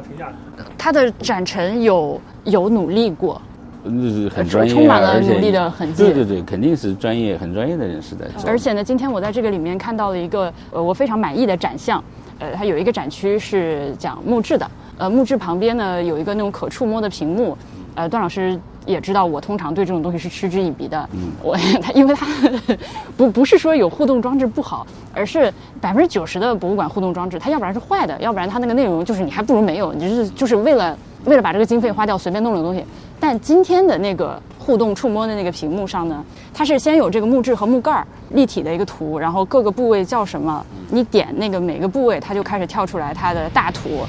[0.79, 3.41] 它的展陈有有努力过，
[3.83, 8.49] 那是很专业啊，充满了努力的痕迹对对对，肯定是专业很专业的人士在做。
[8.49, 12.03] 而且呢，今天我在这个里面看到了一个呃我非常满意的展项，
[12.41, 17.57] 呃，它有一个展区是讲木质的，呃，木质旁边呢有一个那种可触摸的屏幕，
[17.95, 22.27] 呃，段老师也知道我通常对这种东西是嗤之以鼻的，嗯，我它因为它
[23.17, 32.83] 不不是说有互动装置不好，而是百分之九十的博物馆互动装置，它要不然是坏的，要不然它那个内容就是你还不如没有，你就是就是为了为了把这个经费花掉随便弄了个东西。
[33.21, 44.07] 但今天的那个互动触摸的那个屏幕上呢，它是先有这个木质和木盖儿立体的一个图，然后各个部位叫什么，你点那个每个部位，它就开始跳出来它的大图。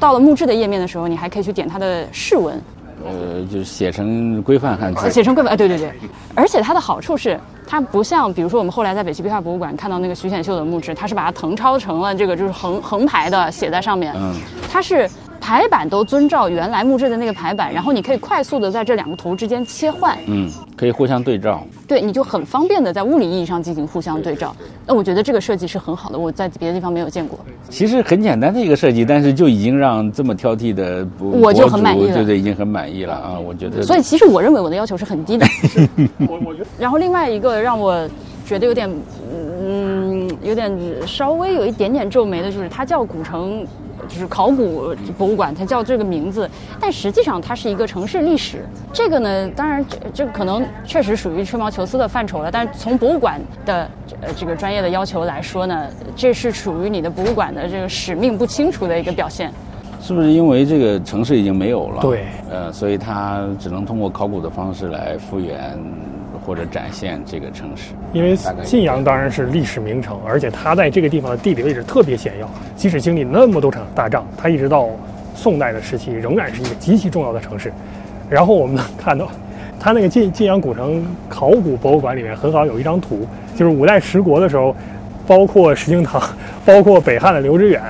[0.00, 2.60] 到了木质的页面的时候，你还可以去点它的释文，
[3.04, 5.52] 呃，就是写成规范汉字，写成规范。
[5.52, 5.92] 哎，对对对，
[6.34, 14.34] 而且它的好处是，它不像比如说我们后来在北齐壁画博物馆看到那个徐显秀的木质，它是把它誊抄成了这个就是横横排的写在上面，嗯，
[14.68, 15.08] 它是
[15.42, 21.66] 排版都遵照原来木质的那个排版，然后你可以快速的在这两个图之间切换，嗯，可以互相对照。
[21.88, 24.54] 对，你就很方便的在物理意义上进行互相对照。
[24.86, 27.40] 那我觉得这个设计是很好的，我在别的地方没有见过。
[27.68, 33.36] 其实很简单的一个设计，但是就已经让这么挑剔的我就很满意了对对，已经很满意了啊！
[33.36, 35.44] 我觉得，所以其实我认为我的要求是很低的。
[36.28, 38.08] 我 我觉得然后另外一个让我
[38.46, 38.88] 觉得有点，
[39.34, 40.72] 嗯，有点
[41.04, 43.66] 稍微有一点点皱眉的就是，它叫古城，
[44.12, 46.48] 就是考古博物馆，它叫这个名字，
[46.78, 48.64] 但实际上它是一个城市历史。
[48.92, 53.88] 这个呢，当然这这可能确实属于吹毛求疵的范畴了，但是从博物馆的
[54.20, 59.50] 呃这个专业的要求来说呢，这是属于你的博物馆的这个使命不清楚的一个表现。
[60.00, 62.02] 是不是因为这个城市已经没有了？
[62.02, 65.78] 对，呃，所以它只能通过考古的方式来复原
[66.46, 67.92] 或者展现这个城市。
[68.12, 74.88] 因为大概晋阳当然是历史名城，而且它在这个地方的地理位置特别险要，即使经历那么多场大仗，它一直到
[75.34, 77.72] 宋代的时期仍然是一个极其重要的城市。
[78.28, 79.28] 然后我们能看到，
[79.78, 83.26] 它那个晋晋阳古城考古博物馆里面很好有一张图，
[83.56, 84.74] 就是五代十国的时候，
[85.26, 86.22] 包括石敬瑭，
[86.64, 87.80] 包括北汉的刘知远，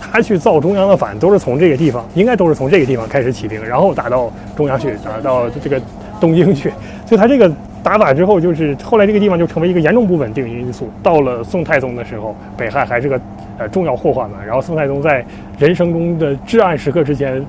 [0.00, 5.80] 他去造中央的反都是从这个地方，应该都是从这个地方开始起兵，然后打到中央去，打到这个
[6.20, 6.72] 东京去。
[7.06, 7.50] 所以他这个
[7.88, 10.90] 打法之后，就是后来这个地方就成为一个严重不稳定因素。
[11.02, 13.18] 到了宋太宗的时候，北汉还是个
[13.56, 14.36] 呃重要祸患嘛。
[14.46, 15.24] 然后宋太宗在
[15.58, 17.42] 人生中的至暗时刻之前，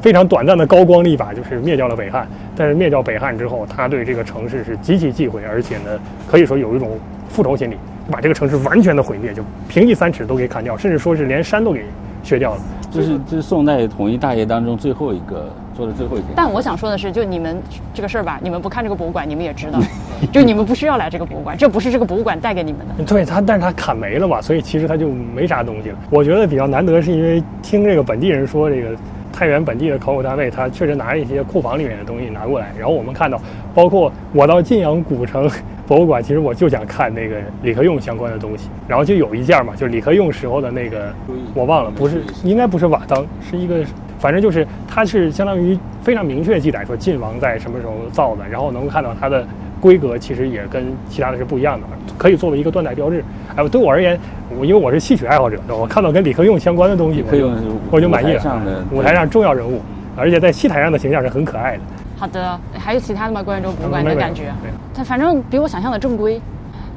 [0.00, 2.28] 非常短暂的高光一把就是灭掉了北汉。
[2.54, 5.98] 但是灭掉北汉之后，他对这个城市是极其忌讳，而且呢，
[6.28, 6.90] 可以说有一种
[7.28, 7.76] 复仇心理，
[8.08, 11.84] 把这个城市完全的毁灭，就平地三尺都给砍掉，甚至说是连山都给
[12.22, 12.60] 削掉了。
[12.92, 16.30] 这是这是宋代统一大业当中最后一个做的最后一件。
[16.34, 17.60] 但我想说的是，就你们
[17.92, 19.78] 这个事儿吧，你们不看这个博物馆，你们也知道，
[20.32, 23.04] 就你们不需要来这个博物馆，这不是这个博物馆带给你们的。
[23.04, 25.98] 对他，但是他砍没了嘛，所以其实他就没啥东西了。
[26.10, 28.88] 我觉得比较难得，是因为听这个本地人说，这个
[29.32, 33.38] 太原本地的考古单位，他确实拿一些库房里面的东西拿过来，然后我们看到，
[33.76, 35.48] 包括我到晋阳古城
[35.86, 41.12] 博物馆，其实我就想看那个李克用相关的东西，然后就有一件嘛，就是李克用时候的那个，
[41.54, 43.84] 我忘了，不是，应该不是瓦当，是一个，
[44.18, 49.46] 反正就是它是相当于非常明确记载说晋王在什么时候造的，然后能够看到它的
[49.78, 51.86] 规格其实也跟其他的是不一样的，
[52.16, 53.22] 可以作为一个断代标志。
[53.54, 54.18] 哎，对我而言，
[54.58, 57.50] 我因为我是戏曲爱好者，我看到跟李克用相关的东西，我就
[57.92, 58.40] 我就满意了。
[58.40, 59.80] 上的舞台上重要人物，
[60.16, 61.82] 而且在戏台上的形象是很可爱的。
[62.18, 63.42] 好的，还有其他的吗？
[63.42, 64.70] 关于这个博物馆的感觉对？
[64.94, 66.40] 它反正比我想象的正规。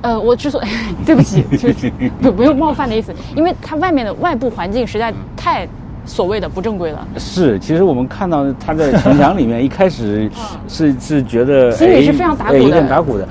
[0.01, 0.67] 呃，我之所以
[1.05, 5.67] 对不起，就是 不不用冒犯的意思，因为它外面的外部环境实在太
[6.05, 7.05] 所谓的不正规了。
[7.17, 10.31] 是，其实我们看到它在城墙里面，一开始
[10.69, 13.27] 是是觉得心里哎是非常打鼓哎有的点打鼓的。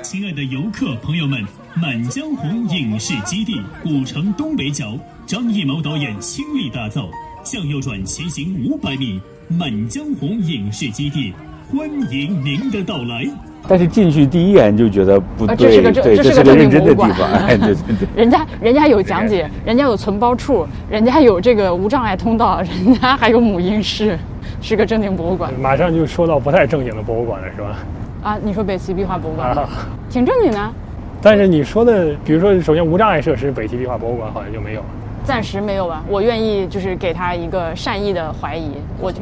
[0.00, 7.08] 亲爱的游客朋友们，满江红影视基地古城东北角，张艺谋导演倾力打造，
[7.42, 9.20] 向右转前行五百米，
[9.58, 11.34] 满江红影视基地，
[11.70, 13.26] 欢迎您的到来。
[13.68, 18.08] 但是进去第一眼就觉得不啊这对，是个正对，这是个正这是个认经博物馆真的地方， 哎，对对对。
[18.16, 24.18] 人家人家有讲解，人家有存包处，人家有这个无障碍通道，人家还有母婴室，
[24.60, 27.78] 是个正经博物馆马上就说到不太正经的博物馆了，是吧？
[28.22, 28.38] 啊！
[28.42, 29.68] 你说北齐壁画博物馆，啊，
[30.08, 30.72] 挺正经的，
[31.20, 34.86] 但是你说的，比如说，首先无障碍设施，北齐壁画博物馆好像就没有了。
[35.24, 36.02] 暂时没有吧。
[36.08, 39.12] 我愿意就是给他一个善意的怀疑，我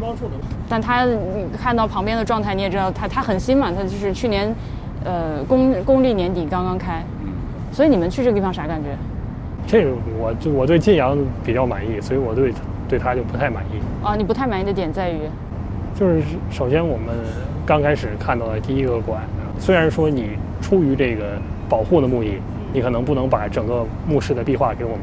[0.68, 4.54] 但他你看到旁边的状态，你也知道他他很新嘛，他就是去年，
[5.04, 7.02] 呃公公历年底刚刚开，
[7.72, 8.90] 所以你们去这个地方啥感觉？
[9.66, 12.52] 这个我就我对晋阳比较满意，所以我对
[12.88, 14.04] 对他就不太满意。
[14.04, 15.18] 啊，你不太满意的点在于，
[15.94, 17.14] 就是首先我们
[17.66, 19.22] 刚开始看到的第一个馆，
[19.58, 21.24] 虽然说你出于这个
[21.68, 22.40] 保护的目的，
[22.72, 25.00] 你可能不能把整个墓室的壁画给我们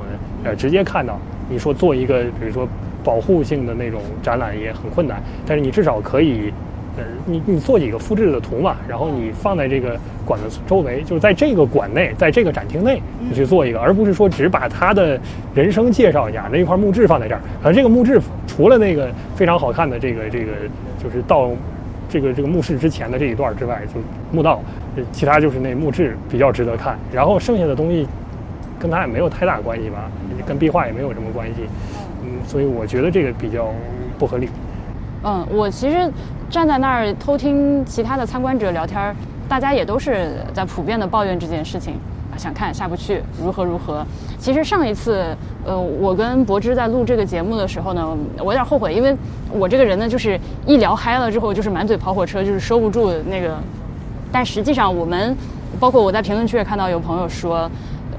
[0.48, 2.68] 呃直接看到，你说做一个比如说
[3.04, 6.52] 保护性的那种展览也很困难，但是你至少可以。
[7.00, 15.20] 呃，你你做几个复制的图嘛，然后你放在这个馆的周围，就是在这个馆内，在这个展厅内，你去做一个，而不是说只把他的
[15.54, 17.42] 人生介绍一下，那一块木质放在这儿。
[17.62, 20.54] 可能这个木质除了那个非常好看的这个这个，
[20.98, 21.52] 就是到
[22.10, 24.60] 这个这个墓室之前的这一段之外，就墓道，
[24.96, 26.98] 呃其他就是那木质比较值得看。
[27.14, 28.08] 然后剩下的东西
[28.80, 30.10] 跟他也没有太大关系吧，
[30.46, 31.68] 跟壁画也没有什么关系。
[32.24, 33.68] 嗯，所以我觉得这个比较
[34.18, 34.50] 不合理。
[35.24, 36.12] 嗯，我其实
[36.50, 39.16] 站在那儿偷听其他的参观者聊天儿，
[39.50, 41.94] 大家也都是在普遍的抱怨这件事情，
[42.32, 44.06] 啊想看下不去，如何如何。
[44.38, 45.36] 其实上一次，
[45.66, 49.16] 呃，我跟柏芝在录这个节目的时候呢，我有点后悔，因为
[49.52, 53.58] 我这个人呢，就是一聊嗨了之后，就是满嘴跑火车，就是收不住那个。
[54.32, 55.36] 但实际上，我们
[55.80, 57.70] 包括我在评论区也看到有朋友说，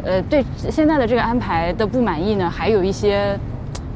[0.08, 3.38] 呃，对现在的这个安排的不满意呢，还有一些，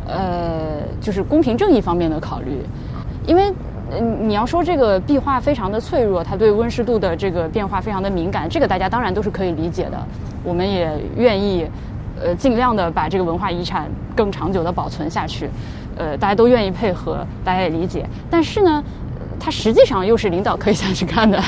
[0.07, 2.63] 呃，就是公平正义方面的考虑。
[3.27, 3.51] 因为
[4.21, 10.07] 你要说这个壁画非常的脆弱，它对温湿度的这个变化非常的敏感，这个大家当然都是可以理解的。
[10.45, 11.67] 我们也愿意，
[12.23, 15.49] 呃，尽量的把这个文化遗产更长久的保存下去，
[15.97, 18.05] 呃，大家都愿意配合，大家也理解。
[18.29, 18.85] 但是呢，
[19.41, 21.43] 它实际上又是领导可以下去看的。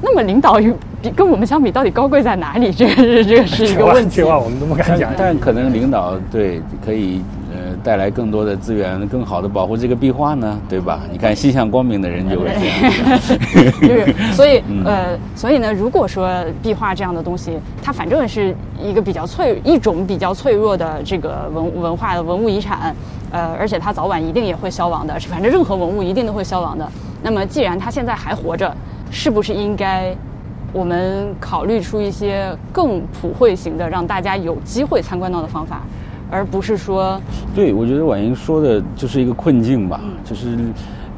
[0.00, 2.72] 那么领导与比跟我们相比，到底高贵在哪里？
[2.72, 4.26] 这个是这个是一个 问题这。
[4.26, 5.12] 话我们都不敢但讲。
[5.16, 11.00] 但可能领导对可以呃带来更多的资源，更好的保护这个壁画呢，对吧？
[11.10, 13.20] 你看心向光明的人就会这样。
[13.80, 16.28] 就是，所以 呃，所以呢，如果说
[16.62, 22.94] 壁画这样的东西，它反正是一个比较脆一种比较脆弱的这个文文化的文物遗产，
[23.30, 26.88] 呃，而且它早晚一定也会消亡的，反正任何文物一定都会消亡的。
[27.22, 28.72] 那么既然它现在还活着，
[29.10, 30.14] 是不是应该
[30.72, 35.82] 我们考虑出一些更普惠型的，让大家有机会参观到的方法，
[36.30, 37.20] 而不是说
[37.54, 40.58] 对，我觉得婉莹说的就是一个困境吧，就是，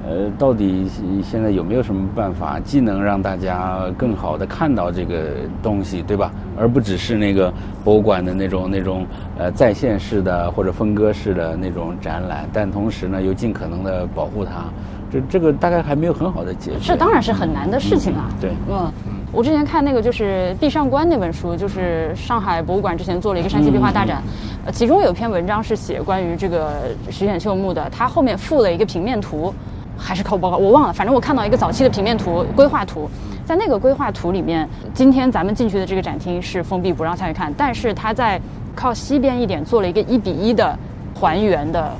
[0.08, 0.88] 呃，到底
[1.22, 6.30] 现在有没有什么办法，既能让大家更好的看到这个东西，对吧？
[6.56, 9.04] 而不只是那个博物馆的那种那种
[9.36, 14.64] 呃在线式的或者分割式的那种展览，但同时呢又尽可能的保护它，
[15.12, 16.78] 这这个大概还没有很好的解决。
[16.82, 18.28] 这当然是很难的事情啊。
[18.40, 18.92] 对嗯，
[19.32, 24.22] 我之前看那个就是《壁上观》那本书，就是上海博物馆之前做了一个山西壁画大展，
[24.64, 29.52] 呃，其中有篇文章是写关于这个石显秀墓的，它后面附了一个平面图，
[29.96, 33.08] 还是考古报告我忘了，反正我看到一个早期的平面图规划图，
[33.44, 38.40] 在那个规划图里面，今天咱们进去的这个展厅是封闭不让下去看，但是它在
[38.74, 40.78] 靠西边一点做了一个一比一的
[41.14, 41.92] 还原的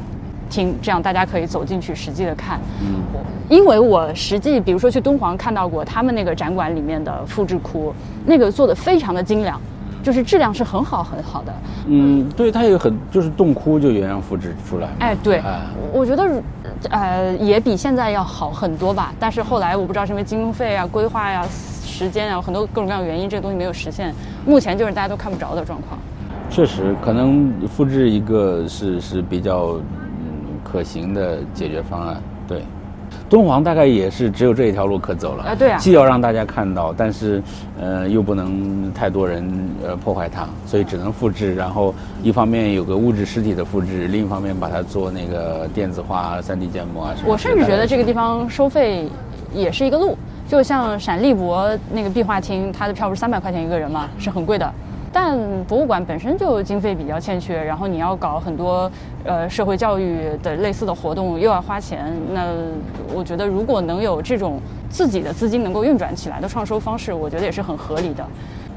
[0.51, 2.61] 厅，这样大家可以走进去实际的看。
[2.83, 3.01] 嗯，
[3.49, 7.95] 因为我实际比如说去敦煌看到过他们那个展馆里面的复制窟，
[8.27, 9.59] 那个做的非常的精良。
[10.03, 11.53] 就是质量是很好很好的。
[11.87, 14.93] 嗯，对，它有很就是洞窟就原样复制出来嘛。
[15.01, 15.61] 哎，对，哎
[15.93, 16.43] 我觉得
[16.89, 19.13] 呃也比现在要好很多吧。
[19.21, 21.47] 但是后来我不知道是因为经费啊、规划呀、
[21.85, 24.15] 时间啊，很多各种各样的原因，这个东西没有实现。
[24.47, 26.01] 目前就是大家都看不着的状况。
[26.49, 30.00] 确实，可能复制一个是是比较嗯
[30.71, 32.17] 可行的解决方案。
[32.47, 32.63] 对，
[33.29, 35.45] 敦煌大概也是只有这一条路可走了。
[35.45, 37.43] 啊对啊既要让大家看到，但是
[37.81, 39.49] 呃又不能太多人
[39.85, 41.55] 呃破坏它，所以只能复制。
[41.55, 47.33] 然后一方面有个物质实体的复制，另一方面把它做那个电子化、三 D 建模啊什么。
[47.33, 49.09] 我甚至觉得这个地方收费
[49.55, 50.17] 也是一个路，
[50.49, 54.73] 就像陕历博那个壁画厅，它的票不是三百块钱一个人嘛，是很贵的。
[55.13, 58.91] 但博物馆本身就经费比较欠缺，然后你要搞很多
[59.25, 62.13] 呃社会教育的类似的活动，又要花钱。
[62.33, 62.47] 那
[63.13, 68.25] 我觉得如果能有这种自己的资金能够运转起来的创收方式，我觉得也是很合理的。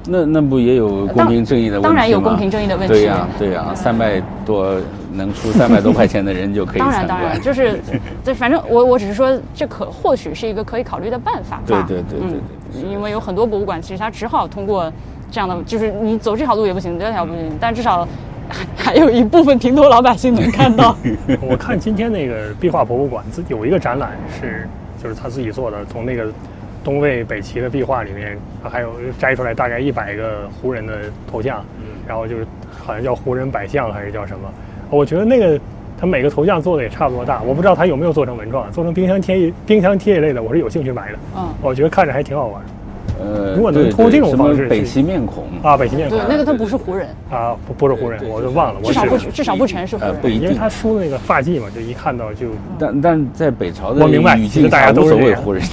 [0.05, 1.89] 那那不也有公平正义的问题吗？
[1.89, 4.75] 当然有公平正义的问题对呀、对呀、三百多
[5.13, 7.79] 能出 三百多块钱的人就可以当然，当然，就是，
[8.21, 11.63] 这反正我我只是说，这可或许是一个可以考虑的办法吧。
[11.65, 12.39] 对对对对对
[12.83, 14.91] 嗯，因为有很多博物馆，其实它只好通过
[15.33, 18.07] 这样的，就是你走这条路也不行，这条不行，但至少
[18.47, 18.63] 还
[18.93, 20.95] 还有一部分平头老百姓能看到。
[21.41, 24.69] 我看今天那个壁画博物馆自有一个展览是，
[25.01, 26.31] 就是他自己做的，从那个
[26.83, 30.99] 东魏、北齐的壁画里面，还有摘出来大概一百个胡人的
[31.31, 31.65] 头像，
[32.07, 32.45] 然后就是
[32.85, 34.47] 好像叫胡人百像还是叫什么？
[34.91, 35.59] 我觉得那个
[35.99, 41.17] 他每个头像做的也差不多大，我不知道他有没有做成文创，做成冰箱贴一冰箱贴一类的，我是有兴趣买的。
[41.35, 42.61] 嗯，我觉得看着还挺好玩
[43.19, 45.77] 呃，如果能通过这种方式北齐面孔啊。
[45.77, 50.11] 北齐面孔对，那个他不是胡人，啊，不不是胡人，我就忘了，我至少不至少不全是胡人。
[50.13, 52.47] 呃不一定因为他梳的那个发髻嘛，就一看到就
[52.79, 55.63] 但但在北朝的我明白语境大家下无所都是这样谓胡人。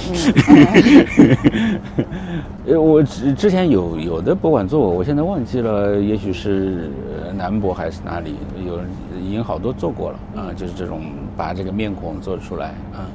[2.67, 6.91] 呃，我之之前有有的博物馆做过，我现在忘记了，也许是
[7.25, 8.35] 呃南博还是哪里，
[8.65, 8.85] 有人
[9.21, 11.01] 已经好多做过了啊、就是这种
[11.37, 13.05] 把这个面孔做出来啊、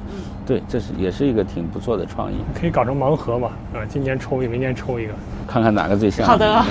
[0.45, 5.13] 对，这是也是一个挺不错的创意，可以搞成盲盒嘛，啊，今年抽一个，明年抽一个。
[5.47, 6.25] 看看哪个最像。
[6.25, 6.63] 好的，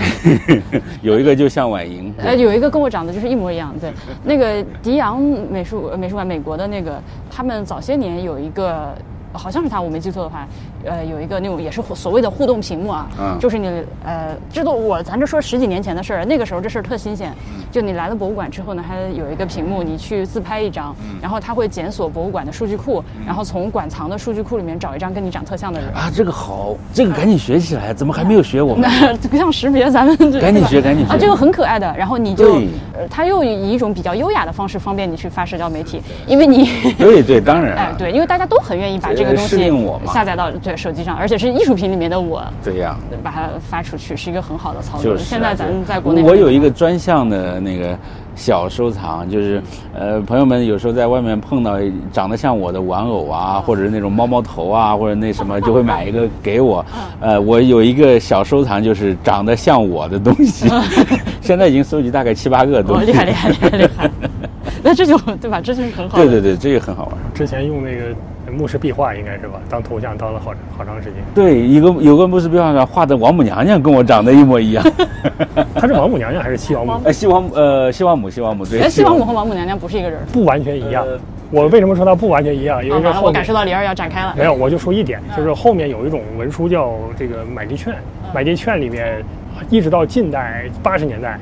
[1.02, 3.92] 有一个就像婉莹，呃，有一个跟我长得就是一模一样，对，
[4.24, 8.94] 那个迪昂美术呃美术馆，美国的那个，他们早些年有一个。
[9.32, 10.48] 好像是他，我没记错的话，
[10.86, 13.68] 呃，有一个那种也是所谓的互动屏幕啊，嗯就是你
[14.04, 17.32] 呃，这都我咱这说十几年前的事儿，那个时候这事儿特新鲜。
[17.70, 25.88] 就你来了博物馆之后呢，它有一个屏幕，你去自拍一张，然后它会检索博物馆的数据库，然后从馆藏的数据库里面找一张跟你长特像的人。
[25.92, 28.88] 啊，这个好，这个赶紧学起来，怎么还没有学我们？
[29.00, 31.16] 那图像识别，咱们这赶紧学赶紧学啊！
[31.18, 32.62] 这个很可爱的，然后你就
[33.10, 36.70] 它又以一种比较优雅的方式方便你去发社交媒体，因为你。
[36.96, 39.70] 对对，当然 哎，对，因为大家都很愿意把这个东西
[40.06, 42.96] 下载到对手机上，而且是艺术品里面的我，对呀。
[43.22, 45.12] 把它发出去是一个很好的操作。
[45.12, 47.96] 就是啊现在咱们在国内，我有一个专项的那个
[48.34, 49.62] 小收藏，就是
[49.94, 51.78] 呃，朋友们有时候在外面碰到
[52.12, 56.84] 长得像我的玩偶啊，或者是那种猫猫头啊，或者那什么，就会买一个给我。
[57.20, 60.68] 呃，我有一个小收藏，就是长得像我的东西，
[61.40, 63.06] 现在已经收集大概七八个哦，东西。
[63.06, 64.10] 厉害厉害厉害厉害，
[64.84, 65.60] 那这就对吧？
[65.60, 66.24] 这就是很好的。
[66.24, 67.14] 对对对，这个很好玩。
[67.34, 68.14] 之前用那个
[68.52, 71.14] 墓室壁画应该是吧，当头像当了好好长时间。
[71.34, 74.84] 对，一个有个墓室壁画上画的王母娘娘跟我长得一模一样。
[75.74, 77.00] 她是王母娘娘还是西王母？
[77.04, 78.80] 呃，西王呃西王母西王母对。
[78.80, 80.20] 哎，西王母和王母娘娘不是一个人。
[80.32, 81.18] 不完全一样呃。
[81.50, 82.84] 我为什么说它不完全一样？
[82.84, 84.34] 因为说后面我感受到李二要展开了。
[84.36, 87.94] 没有，我就说一点，就是后面有一种文书叫这个买地券，
[88.34, 89.22] 买地券里面
[89.70, 91.38] 一直到近代八十年代，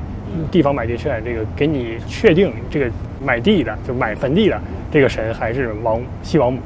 [0.51, 2.85] 地方买地券这个给你确定这个
[3.23, 4.59] 买地的就买坟地的
[4.91, 6.59] 这个神还是王西王母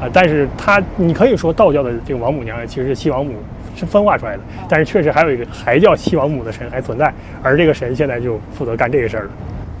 [0.00, 3.34] 啊，但是他你可以说道教的这个王母娘娘其实是西王母。
[3.78, 9.30] 是分化出来的，但是确实还有一个还叫西王母的神还存在，而这个神现在就负责干这个事儿了。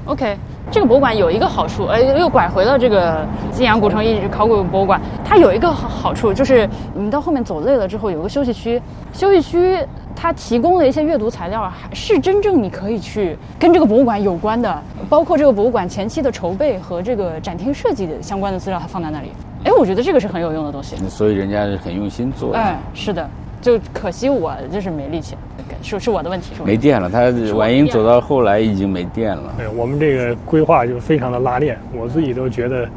[0.04, 0.36] OK，
[0.70, 5.00] 这个博物馆有一个好处，呃，又拐回了这个晋阳古城遗址考古博物馆。
[5.24, 8.78] 它有一个好好处，就是你到后面走累了之后，有个休息区，
[9.14, 9.82] 休息区
[10.14, 19.32] 它提供了一些阅读材料，还是真正你可以去跟这个博物馆有关的，包括这个博物馆前期的筹备和这个展厅设计的相关的资料，它放在那里。
[19.66, 20.96] 哎，我觉得这个是很有用的东西。
[21.08, 22.58] 所以人家是很用心做的。
[22.58, 23.28] 哎，是的，
[23.60, 25.34] 就可惜我就是没力气，
[25.82, 29.52] 是是我的问题，是我的问题没电了，他婉莹走到后来已经没电了。
[29.58, 32.88] 对我们这个规划就非常的拉练，我自己都觉得，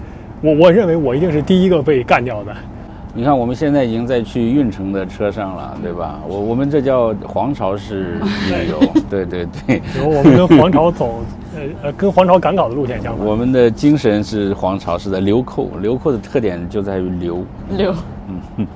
[0.41, 2.55] 我我认为我一定是第一个被干掉的。
[3.14, 6.20] 你看，我们现在已经在去运城的车上了，对吧？
[6.28, 8.80] 我我们这叫皇朝式旅游，
[9.10, 11.22] 对 对对，比如我们跟皇朝走，
[11.55, 13.26] 呃呃，跟皇朝赶稿的路线相反。
[13.26, 17.43] 我们的精神是皇朝式的流寇，流寇的特点就在于流，
[17.76, 17.93] 流。
[18.57, 18.68] 嗯。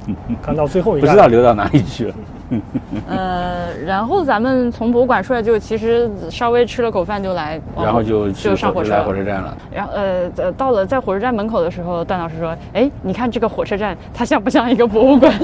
[0.41, 2.15] 看到最后一站，不知道流到哪里去了。
[3.09, 9.57] 呃，然后咱们从博物馆出来就其实稍微吃了口饭就来，然后就就上火车来火车站了。
[9.73, 15.33] 然后呃呃，到了在火车站门口的时候，段老师说：“哎，你看这个火车站，它像不像一个博物馆？”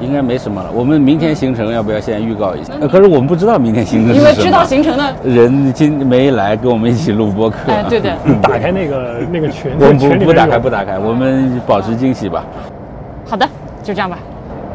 [0.00, 0.68] 应该没什么了。
[0.72, 2.74] 我们明天行程要不要先预告一下？
[2.80, 4.30] 呃可是我们不知道明天行程是什么。
[4.30, 7.56] 因为知道行程的人今没来跟我们一起录播客。
[7.68, 8.12] 哎，对对。
[8.42, 12.44] 打开那个那个群，我们不不打开不打开，我们保持惊喜吧。
[13.24, 13.48] 好的，
[13.82, 14.18] 就这样吧。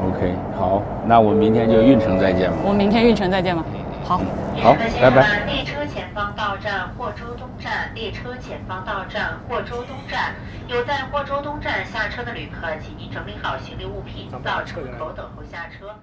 [0.03, 2.58] OK，好，那我们明天就运城再见吧。
[2.64, 3.64] 我们明天运城再见吧。
[4.03, 4.22] 好。
[4.60, 10.34] 好旅客先拜拜生们，列车前方到站霍州东站，列车前方到站霍州东站。
[10.68, 15.93] 有在霍州东站下车的旅客，请您整理好行李物品，到车口等候下车。